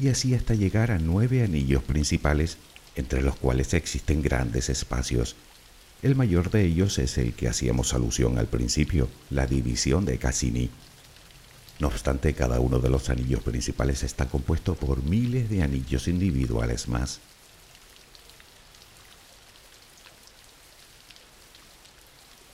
y 0.00 0.08
así 0.08 0.34
hasta 0.34 0.54
llegar 0.54 0.90
a 0.90 0.98
nueve 0.98 1.44
anillos 1.44 1.82
principales, 1.82 2.56
entre 2.96 3.20
los 3.20 3.36
cuales 3.36 3.74
existen 3.74 4.22
grandes 4.22 4.70
espacios. 4.70 5.36
El 6.02 6.16
mayor 6.16 6.50
de 6.50 6.64
ellos 6.64 6.98
es 6.98 7.18
el 7.18 7.34
que 7.34 7.48
hacíamos 7.48 7.92
alusión 7.92 8.38
al 8.38 8.46
principio, 8.46 9.10
la 9.28 9.46
división 9.46 10.06
de 10.06 10.16
Cassini. 10.16 10.70
No 11.80 11.88
obstante, 11.88 12.34
cada 12.34 12.60
uno 12.60 12.78
de 12.78 12.88
los 12.88 13.10
anillos 13.10 13.42
principales 13.42 14.02
está 14.02 14.26
compuesto 14.26 14.74
por 14.74 15.02
miles 15.02 15.50
de 15.50 15.62
anillos 15.62 16.06
individuales 16.06 16.88
más. 16.88 17.20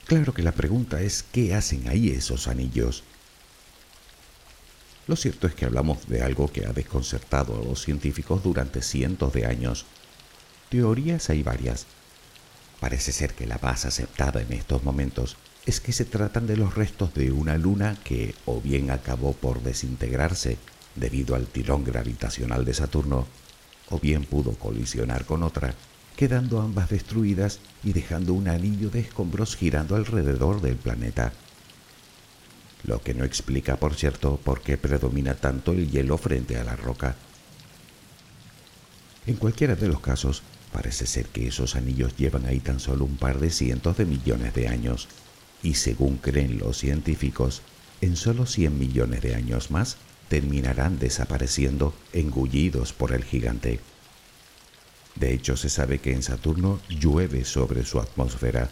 Claro 0.07 0.33
que 0.33 0.43
la 0.43 0.51
pregunta 0.51 1.01
es 1.01 1.23
¿qué 1.23 1.53
hacen 1.53 1.87
ahí 1.87 2.09
esos 2.09 2.47
anillos? 2.47 3.03
Lo 5.07 5.15
cierto 5.15 5.47
es 5.47 5.55
que 5.55 5.65
hablamos 5.65 6.07
de 6.07 6.21
algo 6.21 6.51
que 6.51 6.65
ha 6.65 6.73
desconcertado 6.73 7.55
a 7.55 7.63
los 7.63 7.81
científicos 7.81 8.43
durante 8.43 8.81
cientos 8.81 9.33
de 9.33 9.45
años. 9.45 9.85
Teorías 10.69 11.29
hay 11.29 11.43
varias. 11.43 11.85
Parece 12.79 13.11
ser 13.11 13.33
que 13.33 13.45
la 13.45 13.59
más 13.61 13.85
aceptada 13.85 14.41
en 14.41 14.51
estos 14.51 14.83
momentos 14.83 15.37
es 15.65 15.79
que 15.79 15.91
se 15.91 16.05
tratan 16.05 16.47
de 16.47 16.57
los 16.57 16.75
restos 16.75 17.13
de 17.13 17.31
una 17.31 17.57
luna 17.57 17.97
que 18.03 18.35
o 18.45 18.61
bien 18.61 18.91
acabó 18.91 19.33
por 19.33 19.61
desintegrarse 19.61 20.57
debido 20.95 21.35
al 21.35 21.47
tirón 21.47 21.83
gravitacional 21.83 22.65
de 22.65 22.73
Saturno, 22.73 23.27
o 23.89 23.99
bien 23.99 24.25
pudo 24.25 24.53
colisionar 24.53 25.25
con 25.25 25.43
otra 25.43 25.75
quedando 26.21 26.61
ambas 26.61 26.89
destruidas 26.89 27.59
y 27.83 27.93
dejando 27.93 28.33
un 28.33 28.47
anillo 28.47 28.91
de 28.91 28.99
escombros 28.99 29.55
girando 29.55 29.95
alrededor 29.95 30.61
del 30.61 30.75
planeta. 30.75 31.33
Lo 32.83 33.01
que 33.01 33.15
no 33.15 33.23
explica, 33.23 33.77
por 33.77 33.95
cierto, 33.95 34.37
por 34.37 34.61
qué 34.61 34.77
predomina 34.77 35.33
tanto 35.33 35.71
el 35.71 35.89
hielo 35.89 36.19
frente 36.19 36.57
a 36.57 36.63
la 36.63 36.75
roca. 36.75 37.15
En 39.25 39.35
cualquiera 39.35 39.75
de 39.75 39.87
los 39.87 39.99
casos, 39.99 40.43
parece 40.71 41.07
ser 41.07 41.25
que 41.27 41.47
esos 41.47 41.75
anillos 41.75 42.15
llevan 42.17 42.45
ahí 42.45 42.59
tan 42.59 42.79
solo 42.79 43.05
un 43.05 43.17
par 43.17 43.39
de 43.39 43.49
cientos 43.49 43.97
de 43.97 44.05
millones 44.05 44.53
de 44.53 44.67
años, 44.67 45.07
y 45.63 45.75
según 45.75 46.17
creen 46.17 46.57
los 46.57 46.77
científicos, 46.77 47.61
en 48.01 48.15
solo 48.15 48.45
100 48.45 48.77
millones 48.77 49.21
de 49.21 49.35
años 49.35 49.71
más 49.71 49.97
terminarán 50.27 50.97
desapareciendo 50.97 51.93
engullidos 52.13 52.93
por 52.93 53.11
el 53.11 53.23
gigante. 53.23 53.79
De 55.15 55.33
hecho, 55.33 55.57
se 55.57 55.69
sabe 55.69 55.99
que 55.99 56.13
en 56.13 56.23
Saturno 56.23 56.79
llueve 56.89 57.43
sobre 57.43 57.83
su 57.83 57.99
atmósfera, 57.99 58.71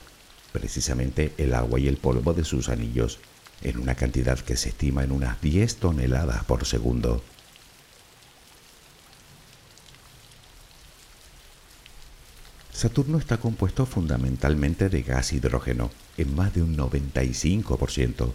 precisamente 0.52 1.34
el 1.38 1.54
agua 1.54 1.80
y 1.80 1.88
el 1.88 1.98
polvo 1.98 2.34
de 2.34 2.46
sus 2.46 2.70
anillos, 2.70 3.20
en 3.62 3.78
una 3.78 3.96
cantidad 3.96 4.40
que 4.40 4.56
se 4.56 4.70
estima 4.70 5.04
en 5.04 5.12
unas 5.12 5.42
10 5.42 5.76
toneladas 5.76 6.44
por 6.46 6.66
segundo. 6.66 7.22
Saturno 12.80 13.18
está 13.18 13.36
compuesto 13.36 13.86
fundamentalmente 13.86 14.88
de 14.88 15.02
gas 15.02 15.34
hidrógeno, 15.34 15.92
en 16.16 16.34
más 16.34 16.54
de 16.54 16.64
un 16.64 16.78
95%, 16.78 18.32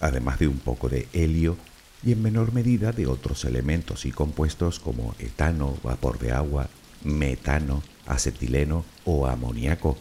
además 0.00 0.38
de 0.38 0.48
un 0.48 0.60
poco 0.60 0.88
de 0.88 1.06
helio 1.12 1.58
y 2.02 2.12
en 2.12 2.22
menor 2.22 2.54
medida 2.54 2.92
de 2.92 3.06
otros 3.06 3.44
elementos 3.44 4.06
y 4.06 4.12
compuestos 4.12 4.80
como 4.80 5.14
etano, 5.18 5.76
vapor 5.82 6.18
de 6.18 6.32
agua, 6.32 6.70
metano, 7.04 7.82
acetileno 8.06 8.86
o 9.04 9.26
amoníaco, 9.26 9.98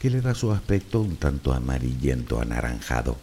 que 0.00 0.08
le 0.08 0.22
da 0.22 0.34
su 0.34 0.50
aspecto 0.50 1.02
un 1.02 1.16
tanto 1.16 1.52
amarillento 1.52 2.40
anaranjado. 2.40 3.18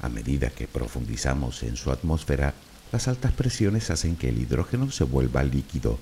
A 0.00 0.08
medida 0.08 0.50
que 0.50 0.68
profundizamos 0.68 1.64
en 1.64 1.76
su 1.76 1.90
atmósfera, 1.90 2.54
las 2.92 3.08
altas 3.08 3.32
presiones 3.32 3.90
hacen 3.90 4.14
que 4.14 4.28
el 4.28 4.38
hidrógeno 4.38 4.92
se 4.92 5.02
vuelva 5.02 5.42
líquido 5.42 5.98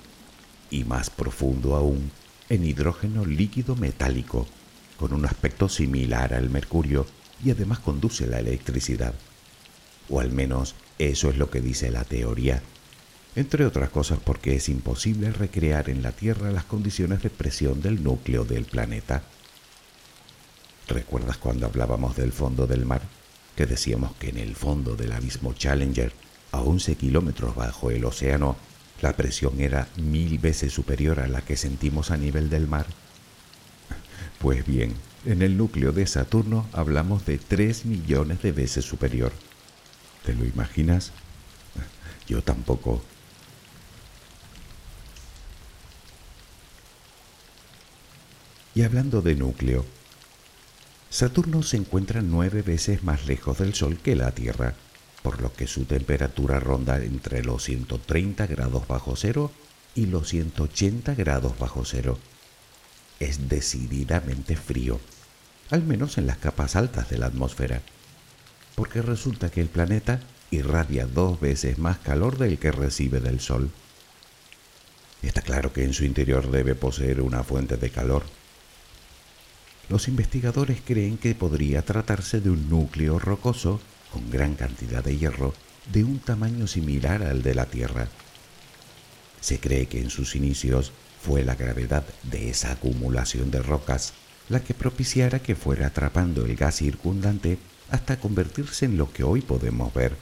y 0.71 0.83
más 0.83 1.11
profundo 1.11 1.75
aún 1.75 2.09
en 2.49 2.65
hidrógeno 2.65 3.25
líquido 3.25 3.75
metálico, 3.75 4.47
con 4.97 5.13
un 5.13 5.25
aspecto 5.25 5.69
similar 5.69 6.33
al 6.33 6.49
mercurio 6.49 7.05
y 7.45 7.51
además 7.51 7.79
conduce 7.79 8.25
la 8.25 8.39
electricidad. 8.39 9.13
O 10.09 10.19
al 10.19 10.31
menos 10.31 10.73
eso 10.97 11.29
es 11.29 11.37
lo 11.37 11.51
que 11.51 11.61
dice 11.61 11.91
la 11.91 12.03
teoría 12.03 12.63
entre 13.35 13.65
otras 13.65 13.89
cosas 13.89 14.19
porque 14.23 14.55
es 14.55 14.67
imposible 14.67 15.31
recrear 15.31 15.89
en 15.89 16.03
la 16.03 16.11
Tierra 16.11 16.51
las 16.51 16.65
condiciones 16.65 17.23
de 17.23 17.29
presión 17.29 17.81
del 17.81 18.03
núcleo 18.03 18.43
del 18.43 18.65
planeta. 18.65 19.23
¿Recuerdas 20.87 21.37
cuando 21.37 21.65
hablábamos 21.65 22.17
del 22.17 22.33
fondo 22.33 22.67
del 22.67 22.85
mar? 22.85 23.01
Que 23.55 23.65
decíamos 23.65 24.13
que 24.15 24.29
en 24.29 24.37
el 24.37 24.55
fondo 24.55 24.95
del 24.95 25.13
abismo 25.13 25.53
Challenger, 25.53 26.11
a 26.51 26.59
11 26.59 26.95
kilómetros 26.95 27.55
bajo 27.55 27.89
el 27.89 28.03
océano, 28.03 28.57
la 29.01 29.17
presión 29.17 29.59
era 29.59 29.87
mil 29.97 30.37
veces 30.37 30.71
superior 30.71 31.19
a 31.19 31.27
la 31.27 31.41
que 31.41 31.57
sentimos 31.57 32.11
a 32.11 32.17
nivel 32.17 32.49
del 32.49 32.67
mar. 32.67 32.85
Pues 34.39 34.65
bien, 34.65 34.93
en 35.25 35.41
el 35.41 35.57
núcleo 35.57 35.91
de 35.91 36.07
Saturno 36.07 36.67
hablamos 36.71 37.25
de 37.25 37.37
3 37.37 37.85
millones 37.85 38.41
de 38.41 38.51
veces 38.51 38.85
superior. 38.85 39.31
¿Te 40.25 40.33
lo 40.33 40.45
imaginas? 40.45 41.11
Yo 42.27 42.43
tampoco. 42.43 43.03
Y 48.73 48.83
hablando 48.83 49.21
de 49.21 49.35
núcleo, 49.35 49.85
Saturno 51.09 51.61
se 51.61 51.75
encuentra 51.75 52.21
nueve 52.21 52.61
veces 52.61 53.03
más 53.03 53.25
lejos 53.25 53.57
del 53.57 53.73
Sol 53.73 53.97
que 53.97 54.15
la 54.15 54.31
Tierra, 54.31 54.75
por 55.21 55.41
lo 55.41 55.53
que 55.53 55.67
su 55.67 55.85
temperatura 55.85 56.59
ronda 56.59 56.97
entre 57.03 57.43
los 57.43 57.63
130 57.63 58.47
grados 58.47 58.87
bajo 58.87 59.15
cero 59.15 59.51
y 59.95 60.07
los 60.07 60.29
180 60.29 61.15
grados 61.15 61.57
bajo 61.59 61.85
cero. 61.85 62.17
Es 63.19 63.49
decididamente 63.49 64.55
frío, 64.55 64.99
al 65.69 65.83
menos 65.83 66.17
en 66.17 66.27
las 66.27 66.37
capas 66.37 66.75
altas 66.75 67.09
de 67.09 67.17
la 67.17 67.27
atmósfera, 67.27 67.81
porque 68.75 69.01
resulta 69.01 69.51
que 69.51 69.61
el 69.61 69.67
planeta 69.67 70.21
irradia 70.49 71.05
dos 71.05 71.39
veces 71.39 71.77
más 71.77 71.97
calor 71.99 72.37
del 72.37 72.57
que 72.57 72.71
recibe 72.71 73.19
del 73.19 73.39
Sol. 73.39 73.71
Está 75.21 75.41
claro 75.41 75.71
que 75.71 75.83
en 75.83 75.93
su 75.93 76.03
interior 76.03 76.49
debe 76.49 76.73
poseer 76.73 77.21
una 77.21 77.43
fuente 77.43 77.77
de 77.77 77.91
calor. 77.91 78.23
Los 79.87 80.07
investigadores 80.07 80.81
creen 80.83 81.17
que 81.17 81.35
podría 81.35 81.83
tratarse 81.83 82.41
de 82.41 82.49
un 82.49 82.69
núcleo 82.69 83.19
rocoso 83.19 83.79
con 84.11 84.29
gran 84.29 84.55
cantidad 84.55 85.03
de 85.03 85.17
hierro 85.17 85.53
de 85.91 86.03
un 86.03 86.19
tamaño 86.19 86.67
similar 86.67 87.23
al 87.23 87.41
de 87.41 87.55
la 87.55 87.65
Tierra. 87.65 88.07
Se 89.39 89.59
cree 89.59 89.87
que 89.87 89.99
en 89.99 90.09
sus 90.09 90.35
inicios 90.35 90.91
fue 91.21 91.43
la 91.43 91.55
gravedad 91.55 92.03
de 92.23 92.49
esa 92.49 92.71
acumulación 92.71 93.51
de 93.51 93.61
rocas 93.61 94.13
la 94.49 94.61
que 94.61 94.73
propiciara 94.73 95.39
que 95.39 95.55
fuera 95.55 95.87
atrapando 95.87 96.45
el 96.45 96.55
gas 96.55 96.75
circundante 96.75 97.57
hasta 97.89 98.19
convertirse 98.19 98.85
en 98.85 98.97
lo 98.97 99.11
que 99.11 99.23
hoy 99.23 99.41
podemos 99.41 99.93
ver. 99.93 100.15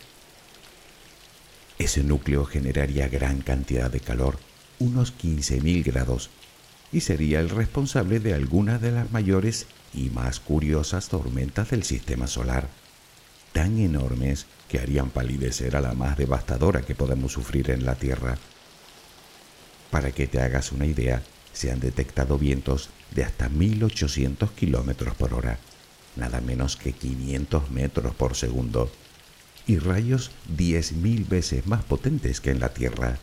Ese 1.80 2.04
núcleo 2.04 2.46
generaría 2.46 3.08
gran 3.08 3.42
cantidad 3.42 3.90
de 3.90 4.02
calor, 4.02 4.38
unos 4.80 5.14
15.000 5.18 5.84
grados, 5.84 6.30
y 6.92 7.02
sería 7.02 7.40
el 7.40 7.50
responsable 7.50 8.20
de 8.20 8.34
algunas 8.34 8.82
de 8.82 8.92
las 8.92 9.12
mayores 9.12 9.66
y 9.94 10.10
más 10.10 10.40
curiosas 10.40 11.10
tormentas 11.10 11.72
del 11.72 11.84
sistema 11.84 12.28
solar, 12.28 12.70
tan 13.60 13.78
enormes 13.78 14.46
que 14.70 14.80
harían 14.80 15.10
palidecer 15.10 15.76
a 15.76 15.82
la 15.82 15.92
más 15.92 16.18
devastadora 16.18 16.82
que 16.82 16.96
podemos 16.96 17.34
sufrir 17.34 17.72
en 17.72 17.84
la 17.84 17.96
Tierra. 17.96 18.38
Para 19.92 20.14
que 20.14 20.28
te 20.28 20.40
hagas 20.40 20.72
una 20.72 20.86
idea, 20.86 21.24
se 21.52 21.70
han 21.70 21.82
detectado 21.82 22.38
vientos 22.38 22.90
de 23.12 23.26
hasta 23.26 23.50
1800 23.50 24.52
kilómetros 24.52 25.14
por 25.16 25.34
hora, 25.34 25.60
nada 26.16 26.40
menos 26.40 26.78
que 26.78 26.94
500 26.94 27.70
metros 27.70 28.16
por 28.16 28.38
segundo, 28.38 28.90
y 29.68 29.78
rayos 29.78 30.32
10.000 30.56 31.28
veces 31.28 31.68
más 31.68 31.84
potentes 31.84 32.40
que 32.40 32.52
en 32.52 32.62
la 32.62 32.70
Tierra. 32.70 33.20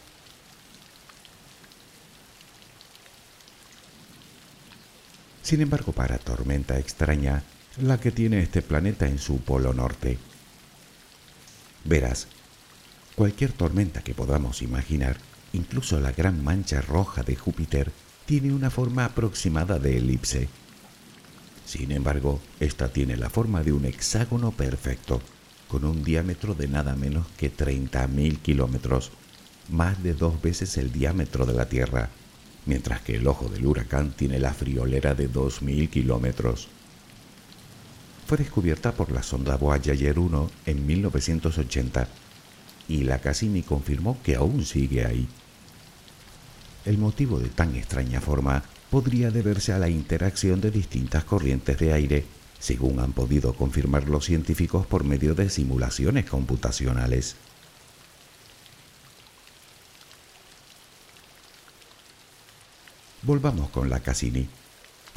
Sin 5.41 5.63
embargo, 5.63 5.93
para 5.93 6.19
tormenta 6.19 6.79
extraña, 6.79 7.43
la 7.79 8.01
que 8.01 8.11
tiene 8.11 8.41
este 8.41 8.63
planeta 8.63 9.07
en 9.07 9.19
su 9.19 9.41
polo 9.41 9.73
norte, 9.73 10.19
Verás, 11.89 12.27
cualquier 13.15 13.53
tormenta 13.53 14.03
que 14.03 14.13
podamos 14.13 14.61
imaginar, 14.61 15.19
incluso 15.53 16.01
la 16.01 16.11
gran 16.11 16.43
mancha 16.43 16.81
roja 16.81 17.23
de 17.23 17.37
Júpiter, 17.37 17.93
tiene 18.25 18.53
una 18.53 18.71
forma 18.71 19.05
aproximada 19.05 19.79
de 19.79 19.99
elipse. 19.99 20.49
Sin 21.65 21.93
embargo, 21.93 22.41
esta 22.59 22.89
tiene 22.89 23.17
la 23.17 23.31
forma 23.31 23.63
de 23.63 23.73
un 23.73 23.85
hexágono 23.85 24.51
perfecto, 24.51 25.23
con 25.69 25.85
un 25.85 26.03
diámetro 26.03 26.55
de 26.55 26.67
nada 26.67 26.97
menos 26.97 27.29
que 27.37 27.55
30.000 27.55 28.39
kilómetros, 28.39 29.13
más 29.69 30.03
de 30.03 30.15
dos 30.15 30.43
veces 30.43 30.77
el 30.77 30.91
diámetro 30.91 31.47
de 31.47 31.55
la 31.55 31.69
Tierra, 31.69 32.11
mientras 32.65 33.01
que 33.03 33.15
el 33.15 33.29
ojo 33.29 33.49
del 33.49 33.65
huracán 33.65 34.11
tiene 34.11 34.41
la 34.41 34.53
friolera 34.53 35.15
de 35.15 35.31
2.000 35.31 35.89
kilómetros 35.89 36.69
fue 38.27 38.39
descubierta 38.39 38.93
por 38.93 39.13
la 39.13 39.23
sonda 39.23 39.57
Voyager 39.57 40.19
1 40.19 40.51
en 40.67 40.87
1980 40.87 42.09
y 42.89 43.05
la 43.05 43.21
Cassini 43.21 43.63
confirmó 43.63 44.19
que 44.23 44.35
aún 44.35 44.65
sigue 44.65 45.07
ahí. 45.07 45.29
El 46.85 46.99
motivo 46.99 47.39
de 47.39 47.49
tan 47.49 47.77
extraña 47.77 48.21
forma 48.21 48.65
podría 48.91 49.31
deberse 49.31 49.73
a 49.73 49.79
la 49.79 49.89
interacción 49.89 50.61
de 50.61 50.73
distintas 50.73 51.25
corrientes 51.25 51.79
de 51.79 51.93
aire, 51.93 52.25
según 52.59 52.99
han 52.99 53.13
podido 53.13 53.55
confirmar 53.55 54.09
los 54.09 54.25
científicos 54.25 54.87
por 54.87 55.05
medio 55.05 55.35
de 55.35 55.49
simulaciones 55.49 56.25
computacionales. 56.27 57.37
Volvamos 63.23 63.71
con 63.71 63.89
la 63.89 64.01
Cassini 64.01 64.49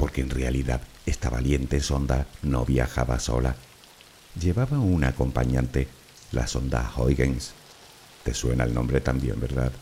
porque 0.00 0.22
en 0.22 0.30
realidad 0.30 0.80
esta 1.04 1.28
valiente 1.28 1.78
sonda 1.80 2.26
no 2.40 2.64
viajaba 2.64 3.20
sola. 3.20 3.54
Llevaba 4.40 4.78
un 4.78 5.04
acompañante, 5.04 5.88
la 6.32 6.46
sonda 6.46 6.90
Huygens. 6.96 7.52
Te 8.24 8.32
suena 8.32 8.64
el 8.64 8.72
nombre 8.72 9.02
también, 9.02 9.38
¿verdad? 9.38 9.72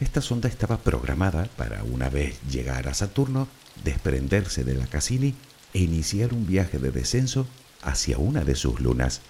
Esta 0.00 0.20
sonda 0.20 0.50
estaba 0.50 0.76
programada 0.76 1.48
para, 1.56 1.82
una 1.82 2.10
vez 2.10 2.38
llegar 2.42 2.86
a 2.86 2.92
Saturno, 2.92 3.48
desprenderse 3.84 4.64
de 4.64 4.74
la 4.74 4.86
Cassini 4.86 5.34
e 5.72 5.78
iniciar 5.78 6.34
un 6.34 6.46
viaje 6.46 6.78
de 6.78 6.90
descenso 6.90 7.46
hacia 7.80 8.18
una 8.18 8.44
de 8.44 8.54
sus 8.54 8.80
lunas. 8.80 9.22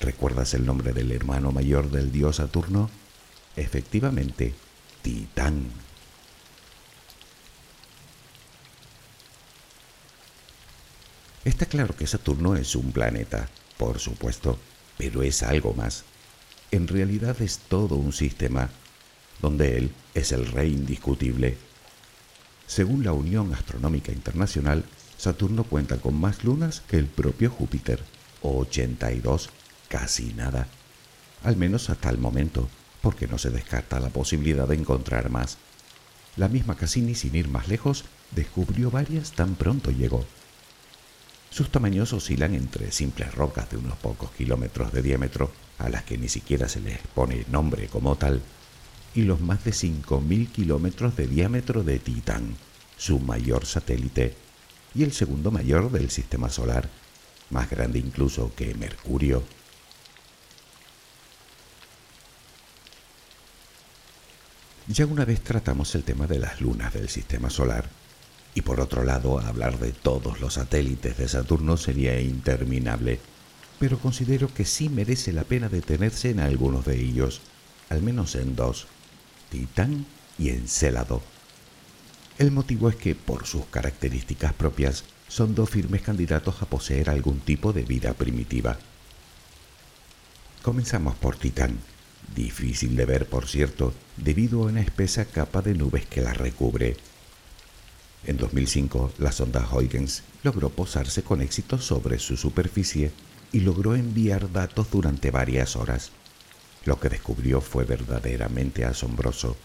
¿Recuerdas 0.00 0.52
el 0.52 0.66
nombre 0.66 0.92
del 0.92 1.12
hermano 1.12 1.50
mayor 1.50 1.90
del 1.90 2.12
dios 2.12 2.36
Saturno? 2.36 2.90
Efectivamente, 3.56 4.52
Titán. 5.00 5.70
Está 11.44 11.66
claro 11.66 11.96
que 11.96 12.06
Saturno 12.06 12.54
es 12.54 12.76
un 12.76 12.92
planeta, 12.92 13.48
por 13.76 13.98
supuesto, 13.98 14.60
pero 14.96 15.24
es 15.24 15.42
algo 15.42 15.74
más. 15.74 16.04
En 16.70 16.86
realidad 16.86 17.42
es 17.42 17.58
todo 17.58 17.96
un 17.96 18.12
sistema, 18.12 18.70
donde 19.40 19.76
él 19.76 19.92
es 20.14 20.30
el 20.30 20.46
rey 20.46 20.72
indiscutible. 20.72 21.58
Según 22.68 23.02
la 23.02 23.12
Unión 23.12 23.52
Astronómica 23.52 24.12
Internacional, 24.12 24.84
Saturno 25.18 25.64
cuenta 25.64 25.96
con 25.96 26.14
más 26.14 26.44
lunas 26.44 26.80
que 26.88 26.96
el 26.96 27.06
propio 27.06 27.50
Júpiter, 27.50 28.00
82, 28.42 29.50
casi 29.88 30.32
nada. 30.34 30.68
Al 31.42 31.56
menos 31.56 31.90
hasta 31.90 32.08
el 32.10 32.18
momento, 32.18 32.68
porque 33.00 33.26
no 33.26 33.36
se 33.36 33.50
descarta 33.50 33.98
la 33.98 34.10
posibilidad 34.10 34.68
de 34.68 34.76
encontrar 34.76 35.28
más. 35.28 35.58
La 36.36 36.46
misma 36.46 36.76
Cassini, 36.76 37.16
sin 37.16 37.34
ir 37.34 37.48
más 37.48 37.66
lejos, 37.66 38.04
descubrió 38.30 38.92
varias 38.92 39.32
tan 39.32 39.56
pronto 39.56 39.90
llegó. 39.90 40.24
Sus 41.52 41.68
tamaños 41.68 42.14
oscilan 42.14 42.54
entre 42.54 42.90
simples 42.92 43.34
rocas 43.34 43.68
de 43.68 43.76
unos 43.76 43.98
pocos 43.98 44.30
kilómetros 44.30 44.90
de 44.90 45.02
diámetro, 45.02 45.52
a 45.78 45.90
las 45.90 46.02
que 46.02 46.16
ni 46.16 46.30
siquiera 46.30 46.66
se 46.66 46.80
les 46.80 46.98
pone 47.14 47.44
nombre 47.50 47.88
como 47.88 48.16
tal, 48.16 48.40
y 49.14 49.24
los 49.24 49.42
más 49.42 49.62
de 49.62 49.72
5.000 49.72 50.50
kilómetros 50.50 51.14
de 51.14 51.26
diámetro 51.26 51.82
de 51.82 51.98
Titán, 51.98 52.56
su 52.96 53.18
mayor 53.18 53.66
satélite, 53.66 54.34
y 54.94 55.02
el 55.02 55.12
segundo 55.12 55.50
mayor 55.50 55.92
del 55.92 56.08
sistema 56.08 56.48
solar, 56.48 56.88
más 57.50 57.68
grande 57.68 57.98
incluso 57.98 58.54
que 58.54 58.74
Mercurio. 58.74 59.42
Ya 64.88 65.04
una 65.04 65.26
vez 65.26 65.42
tratamos 65.42 65.94
el 65.96 66.02
tema 66.02 66.26
de 66.26 66.38
las 66.38 66.62
lunas 66.62 66.94
del 66.94 67.10
sistema 67.10 67.50
solar, 67.50 67.90
y 68.54 68.62
por 68.62 68.80
otro 68.80 69.04
lado, 69.04 69.38
hablar 69.38 69.78
de 69.78 69.92
todos 69.92 70.40
los 70.40 70.54
satélites 70.54 71.16
de 71.16 71.28
Saturno 71.28 71.76
sería 71.76 72.20
interminable, 72.20 73.18
pero 73.78 73.98
considero 73.98 74.52
que 74.52 74.64
sí 74.64 74.88
merece 74.88 75.32
la 75.32 75.44
pena 75.44 75.68
detenerse 75.68 76.30
en 76.30 76.40
algunos 76.40 76.84
de 76.84 77.00
ellos, 77.00 77.40
al 77.88 78.02
menos 78.02 78.34
en 78.34 78.54
dos, 78.54 78.86
Titán 79.50 80.06
y 80.38 80.50
Encélado. 80.50 81.22
El 82.38 82.50
motivo 82.50 82.88
es 82.88 82.96
que, 82.96 83.14
por 83.14 83.46
sus 83.46 83.64
características 83.66 84.52
propias, 84.52 85.04
son 85.28 85.54
dos 85.54 85.70
firmes 85.70 86.02
candidatos 86.02 86.60
a 86.60 86.66
poseer 86.66 87.08
algún 87.08 87.40
tipo 87.40 87.72
de 87.72 87.82
vida 87.82 88.12
primitiva. 88.12 88.78
Comenzamos 90.62 91.14
por 91.16 91.36
Titán, 91.36 91.78
difícil 92.34 92.96
de 92.96 93.06
ver 93.06 93.26
por 93.26 93.48
cierto, 93.48 93.94
debido 94.16 94.62
a 94.62 94.66
una 94.66 94.82
espesa 94.82 95.24
capa 95.24 95.62
de 95.62 95.74
nubes 95.74 96.06
que 96.06 96.20
la 96.20 96.34
recubre 96.34 96.96
en 98.24 98.36
2005, 98.36 99.14
la 99.18 99.32
sonda 99.32 99.68
Huygens 99.68 100.22
logró 100.44 100.70
posarse 100.70 101.22
con 101.24 101.42
éxito 101.42 101.78
sobre 101.78 102.20
su 102.20 102.36
superficie 102.36 103.10
y 103.50 103.60
logró 103.60 103.96
enviar 103.96 104.52
datos 104.52 104.90
durante 104.90 105.32
varias 105.32 105.74
horas. 105.74 106.12
Lo 106.84 107.00
que 107.00 107.08
descubrió 107.08 107.60
fue 107.60 107.84
verdaderamente 107.84 108.84
asombroso. 108.84 109.56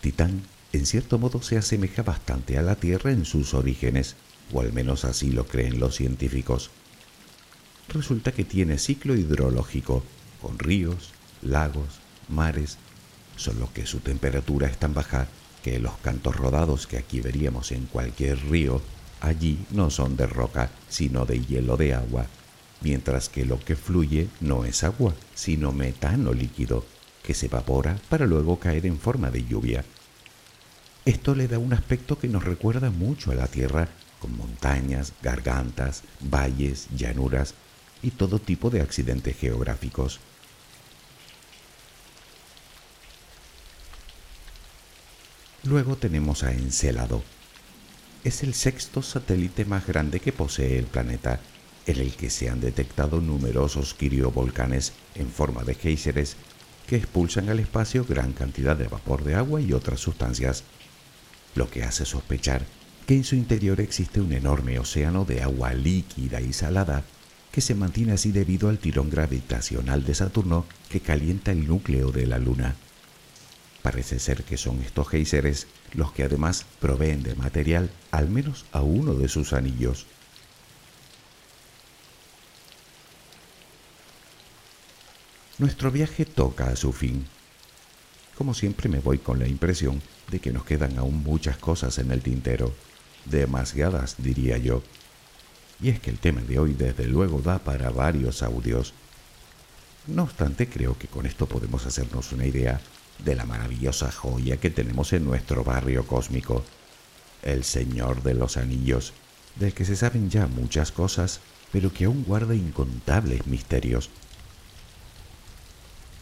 Titán, 0.00 0.42
en 0.72 0.86
cierto 0.86 1.18
modo, 1.18 1.42
se 1.42 1.58
asemeja 1.58 2.02
bastante 2.02 2.56
a 2.56 2.62
la 2.62 2.76
Tierra 2.76 3.12
en 3.12 3.26
sus 3.26 3.52
orígenes, 3.52 4.16
o 4.52 4.60
al 4.60 4.72
menos 4.72 5.04
así 5.04 5.30
lo 5.30 5.46
creen 5.46 5.78
los 5.78 5.96
científicos. 5.96 6.70
Resulta 7.88 8.32
que 8.32 8.44
tiene 8.44 8.78
ciclo 8.78 9.14
hidrológico, 9.14 10.02
con 10.40 10.58
ríos, 10.58 11.12
lagos, 11.42 12.00
mares, 12.28 12.78
solo 13.36 13.70
que 13.74 13.86
su 13.86 14.00
temperatura 14.00 14.66
es 14.66 14.78
tan 14.78 14.94
baja 14.94 15.28
que 15.66 15.80
los 15.80 15.96
cantos 15.96 16.36
rodados 16.36 16.86
que 16.86 16.96
aquí 16.96 17.20
veríamos 17.20 17.72
en 17.72 17.86
cualquier 17.86 18.38
río, 18.48 18.80
allí 19.20 19.66
no 19.72 19.90
son 19.90 20.16
de 20.16 20.28
roca, 20.28 20.70
sino 20.88 21.26
de 21.26 21.44
hielo 21.44 21.76
de 21.76 21.92
agua, 21.92 22.26
mientras 22.82 23.28
que 23.28 23.44
lo 23.44 23.58
que 23.58 23.74
fluye 23.74 24.28
no 24.40 24.64
es 24.64 24.84
agua, 24.84 25.12
sino 25.34 25.72
metano 25.72 26.32
líquido, 26.32 26.84
que 27.24 27.34
se 27.34 27.46
evapora 27.46 27.98
para 28.08 28.26
luego 28.26 28.60
caer 28.60 28.86
en 28.86 29.00
forma 29.00 29.32
de 29.32 29.44
lluvia. 29.44 29.84
Esto 31.04 31.34
le 31.34 31.48
da 31.48 31.58
un 31.58 31.72
aspecto 31.72 32.16
que 32.16 32.28
nos 32.28 32.44
recuerda 32.44 32.90
mucho 32.90 33.32
a 33.32 33.34
la 33.34 33.48
Tierra, 33.48 33.88
con 34.20 34.36
montañas, 34.36 35.14
gargantas, 35.20 36.04
valles, 36.20 36.86
llanuras 36.96 37.54
y 38.04 38.12
todo 38.12 38.38
tipo 38.38 38.70
de 38.70 38.82
accidentes 38.82 39.36
geográficos. 39.36 40.20
Luego 45.66 45.96
tenemos 45.96 46.44
a 46.44 46.52
Encelado. 46.52 47.24
Es 48.22 48.44
el 48.44 48.54
sexto 48.54 49.02
satélite 49.02 49.64
más 49.64 49.84
grande 49.84 50.20
que 50.20 50.30
posee 50.30 50.78
el 50.78 50.84
planeta, 50.84 51.40
en 51.86 51.98
el 51.98 52.12
que 52.12 52.30
se 52.30 52.48
han 52.48 52.60
detectado 52.60 53.20
numerosos 53.20 53.92
quiriovolcanes 53.94 54.92
en 55.16 55.28
forma 55.28 55.64
de 55.64 55.74
géiseres 55.74 56.36
que 56.86 56.94
expulsan 56.94 57.48
al 57.48 57.58
espacio 57.58 58.04
gran 58.04 58.32
cantidad 58.32 58.76
de 58.76 58.86
vapor 58.86 59.24
de 59.24 59.34
agua 59.34 59.60
y 59.60 59.72
otras 59.72 59.98
sustancias, 59.98 60.62
lo 61.56 61.68
que 61.68 61.82
hace 61.82 62.04
sospechar 62.04 62.64
que 63.04 63.14
en 63.14 63.24
su 63.24 63.34
interior 63.34 63.80
existe 63.80 64.20
un 64.20 64.32
enorme 64.32 64.78
océano 64.78 65.24
de 65.24 65.42
agua 65.42 65.74
líquida 65.74 66.40
y 66.40 66.52
salada 66.52 67.02
que 67.50 67.60
se 67.60 67.74
mantiene 67.74 68.12
así 68.12 68.30
debido 68.30 68.68
al 68.68 68.78
tirón 68.78 69.10
gravitacional 69.10 70.04
de 70.04 70.14
Saturno 70.14 70.64
que 70.88 71.00
calienta 71.00 71.50
el 71.50 71.66
núcleo 71.66 72.12
de 72.12 72.26
la 72.26 72.38
Luna. 72.38 72.76
Parece 73.86 74.18
ser 74.18 74.42
que 74.42 74.56
son 74.56 74.82
estos 74.82 75.06
géiseres 75.06 75.68
los 75.92 76.10
que 76.10 76.24
además 76.24 76.66
proveen 76.80 77.22
de 77.22 77.36
material 77.36 77.88
al 78.10 78.28
menos 78.28 78.64
a 78.72 78.80
uno 78.80 79.14
de 79.14 79.28
sus 79.28 79.52
anillos. 79.52 80.06
Nuestro 85.58 85.92
viaje 85.92 86.24
toca 86.24 86.66
a 86.66 86.74
su 86.74 86.92
fin. 86.92 87.28
Como 88.36 88.54
siempre 88.54 88.88
me 88.88 88.98
voy 88.98 89.18
con 89.18 89.38
la 89.38 89.46
impresión 89.46 90.02
de 90.32 90.40
que 90.40 90.52
nos 90.52 90.64
quedan 90.64 90.98
aún 90.98 91.22
muchas 91.22 91.56
cosas 91.56 91.98
en 91.98 92.10
el 92.10 92.22
tintero, 92.22 92.74
demasiadas 93.24 94.16
diría 94.18 94.58
yo. 94.58 94.82
Y 95.80 95.90
es 95.90 96.00
que 96.00 96.10
el 96.10 96.18
tema 96.18 96.40
de 96.40 96.58
hoy 96.58 96.72
desde 96.72 97.06
luego 97.06 97.40
da 97.40 97.60
para 97.60 97.90
varios 97.90 98.42
audios. 98.42 98.94
No 100.08 100.24
obstante, 100.24 100.68
creo 100.68 100.98
que 100.98 101.06
con 101.06 101.24
esto 101.24 101.46
podemos 101.46 101.86
hacernos 101.86 102.32
una 102.32 102.46
idea 102.46 102.80
de 103.24 103.34
la 103.34 103.44
maravillosa 103.44 104.10
joya 104.12 104.58
que 104.58 104.70
tenemos 104.70 105.12
en 105.12 105.24
nuestro 105.24 105.64
barrio 105.64 106.06
cósmico, 106.06 106.64
el 107.42 107.64
Señor 107.64 108.22
de 108.22 108.34
los 108.34 108.56
Anillos, 108.56 109.12
del 109.56 109.72
que 109.72 109.84
se 109.84 109.96
saben 109.96 110.30
ya 110.30 110.46
muchas 110.46 110.92
cosas, 110.92 111.40
pero 111.72 111.92
que 111.92 112.04
aún 112.04 112.24
guarda 112.24 112.54
incontables 112.54 113.46
misterios 113.46 114.10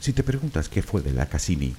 si 0.04 0.12
te 0.12 0.22
preguntas 0.22 0.68
qué 0.68 0.82
fue 0.82 1.00
de 1.00 1.14
la 1.14 1.30
Cassini, 1.30 1.74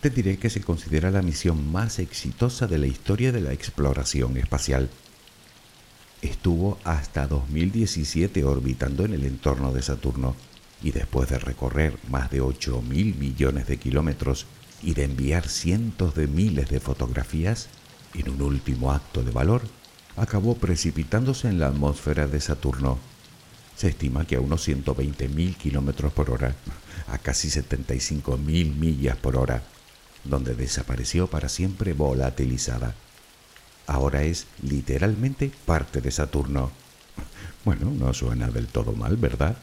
te 0.00 0.08
diré 0.08 0.38
que 0.38 0.48
se 0.48 0.62
considera 0.62 1.10
la 1.10 1.20
misión 1.20 1.70
más 1.70 1.98
exitosa 1.98 2.66
de 2.66 2.78
la 2.78 2.86
historia 2.86 3.32
de 3.32 3.42
la 3.42 3.52
exploración 3.52 4.38
espacial. 4.38 4.88
Estuvo 6.22 6.78
hasta 6.84 7.26
2017 7.26 8.44
orbitando 8.44 9.04
en 9.04 9.12
el 9.12 9.26
entorno 9.26 9.74
de 9.74 9.82
Saturno 9.82 10.36
y 10.82 10.92
después 10.92 11.28
de 11.28 11.38
recorrer 11.38 11.98
más 12.08 12.30
de 12.30 12.40
8 12.40 12.82
mil 12.82 13.14
millones 13.14 13.66
de 13.66 13.78
kilómetros 13.78 14.46
y 14.82 14.94
de 14.94 15.04
enviar 15.04 15.48
cientos 15.48 16.14
de 16.14 16.26
miles 16.26 16.68
de 16.68 16.80
fotografías, 16.80 17.68
en 18.14 18.30
un 18.30 18.42
último 18.42 18.92
acto 18.92 19.22
de 19.22 19.30
valor, 19.30 19.62
acabó 20.16 20.56
precipitándose 20.56 21.48
en 21.48 21.58
la 21.58 21.68
atmósfera 21.68 22.26
de 22.26 22.40
Saturno. 22.40 22.98
Se 23.76 23.88
estima 23.88 24.26
que 24.26 24.36
a 24.36 24.40
unos 24.40 24.62
120 24.62 25.28
mil 25.28 25.56
kilómetros 25.56 26.12
por 26.12 26.30
hora 26.30 26.54
a 27.08 27.18
casi 27.18 27.50
75 27.50 28.36
mil 28.38 28.74
millas 28.74 29.16
por 29.16 29.36
hora, 29.36 29.62
donde 30.24 30.54
desapareció 30.54 31.26
para 31.26 31.48
siempre 31.48 31.92
volatilizada. 31.92 32.94
Ahora 33.86 34.24
es 34.24 34.46
literalmente 34.62 35.52
parte 35.64 36.00
de 36.00 36.10
Saturno. 36.10 36.70
Bueno, 37.64 37.90
no 37.90 38.12
suena 38.14 38.48
del 38.48 38.66
todo 38.66 38.92
mal, 38.92 39.16
¿verdad? 39.16 39.56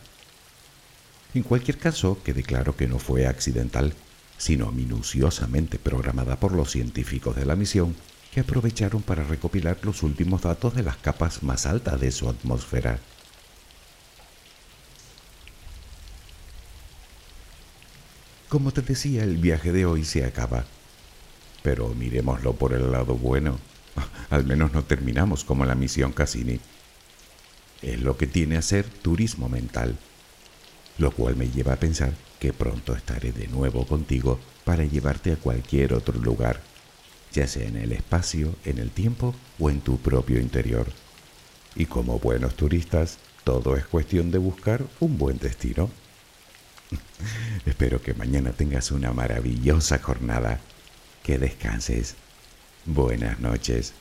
En 1.34 1.41
cualquier 1.41 1.80
caso, 1.80 2.19
quede 2.24 2.43
claro 2.43 2.76
que 2.76 2.88
no 2.88 3.00
fue 3.00 3.26
accidental, 3.26 3.93
sino 4.38 4.72
minuciosamente 4.72 5.80
programada 5.80 6.39
por 6.39 6.52
los 6.52 6.72
científicos 6.72 7.36
de 7.36 7.46
la 7.46 7.56
misión, 7.56 7.96
que 8.32 8.41
aprovecharon 8.41 9.02
para 9.02 9.24
recopilar 9.24 9.78
los 9.84 10.04
últimos 10.04 10.43
datos 10.43 10.76
de 10.76 10.84
las 10.84 10.98
capas 10.98 11.41
más 11.41 11.65
altas 11.65 12.00
de 12.00 12.12
su 12.12 12.30
atmósfera. 12.30 13.00
Como 18.50 18.72
te 18.72 18.82
decía, 18.82 19.24
el 19.24 19.38
viaje 19.38 19.72
de 19.72 19.88
hoy 19.88 20.06
se 20.06 20.26
acaba. 20.26 20.65
Pero 21.63 21.89
miremoslo 21.89 22.54
por 22.54 22.74
el 22.74 22.91
lado 22.91 23.15
bueno. 23.15 23.58
Al 24.30 24.46
menos 24.46 24.74
no 24.74 24.84
terminamos 24.84 25.43
como 25.43 25.65
la 25.65 25.74
misión 25.74 26.12
Cassini. 26.12 26.60
Es 27.82 28.00
lo 28.02 28.17
que 28.17 28.28
tiene 28.28 28.58
a 28.58 28.62
ser 28.62 28.86
turismo 28.86 29.50
mental. 29.50 29.98
Lo 30.98 31.12
cual 31.12 31.36
me 31.36 31.50
lleva 31.50 31.74
a 31.74 31.80
pensar 31.80 32.14
que 32.40 32.54
pronto 32.54 32.96
estaré 32.96 33.32
de 33.32 33.48
nuevo 33.48 33.86
contigo 33.86 34.40
para 34.64 34.84
llevarte 34.84 35.32
a 35.32 35.38
cualquier 35.38 35.94
otro 35.94 36.20
lugar, 36.20 36.62
ya 37.32 37.48
sea 37.48 37.68
en 37.68 37.78
el 37.78 37.92
espacio, 37.92 38.56
en 38.66 38.78
el 38.78 38.92
tiempo 38.92 39.34
o 39.60 39.70
en 39.70 39.82
tu 39.82 39.98
propio 39.98 40.40
interior. 40.40 40.88
Y 41.76 41.86
como 41.86 42.20
buenos 42.20 42.56
turistas, 42.56 43.18
todo 43.44 43.76
es 43.76 43.86
cuestión 43.86 44.32
de 44.32 44.38
buscar 44.38 44.86
un 45.00 45.18
buen 45.18 45.38
destino. 45.38 45.90
Espero 47.66 48.02
que 48.02 48.14
mañana 48.14 48.52
tengas 48.52 48.92
una 48.92 49.12
maravillosa 49.12 50.00
jornada. 50.00 50.60
Que 51.24 51.38
descanses. 51.38 52.16
Buenas 52.86 53.40
noches. 53.40 53.94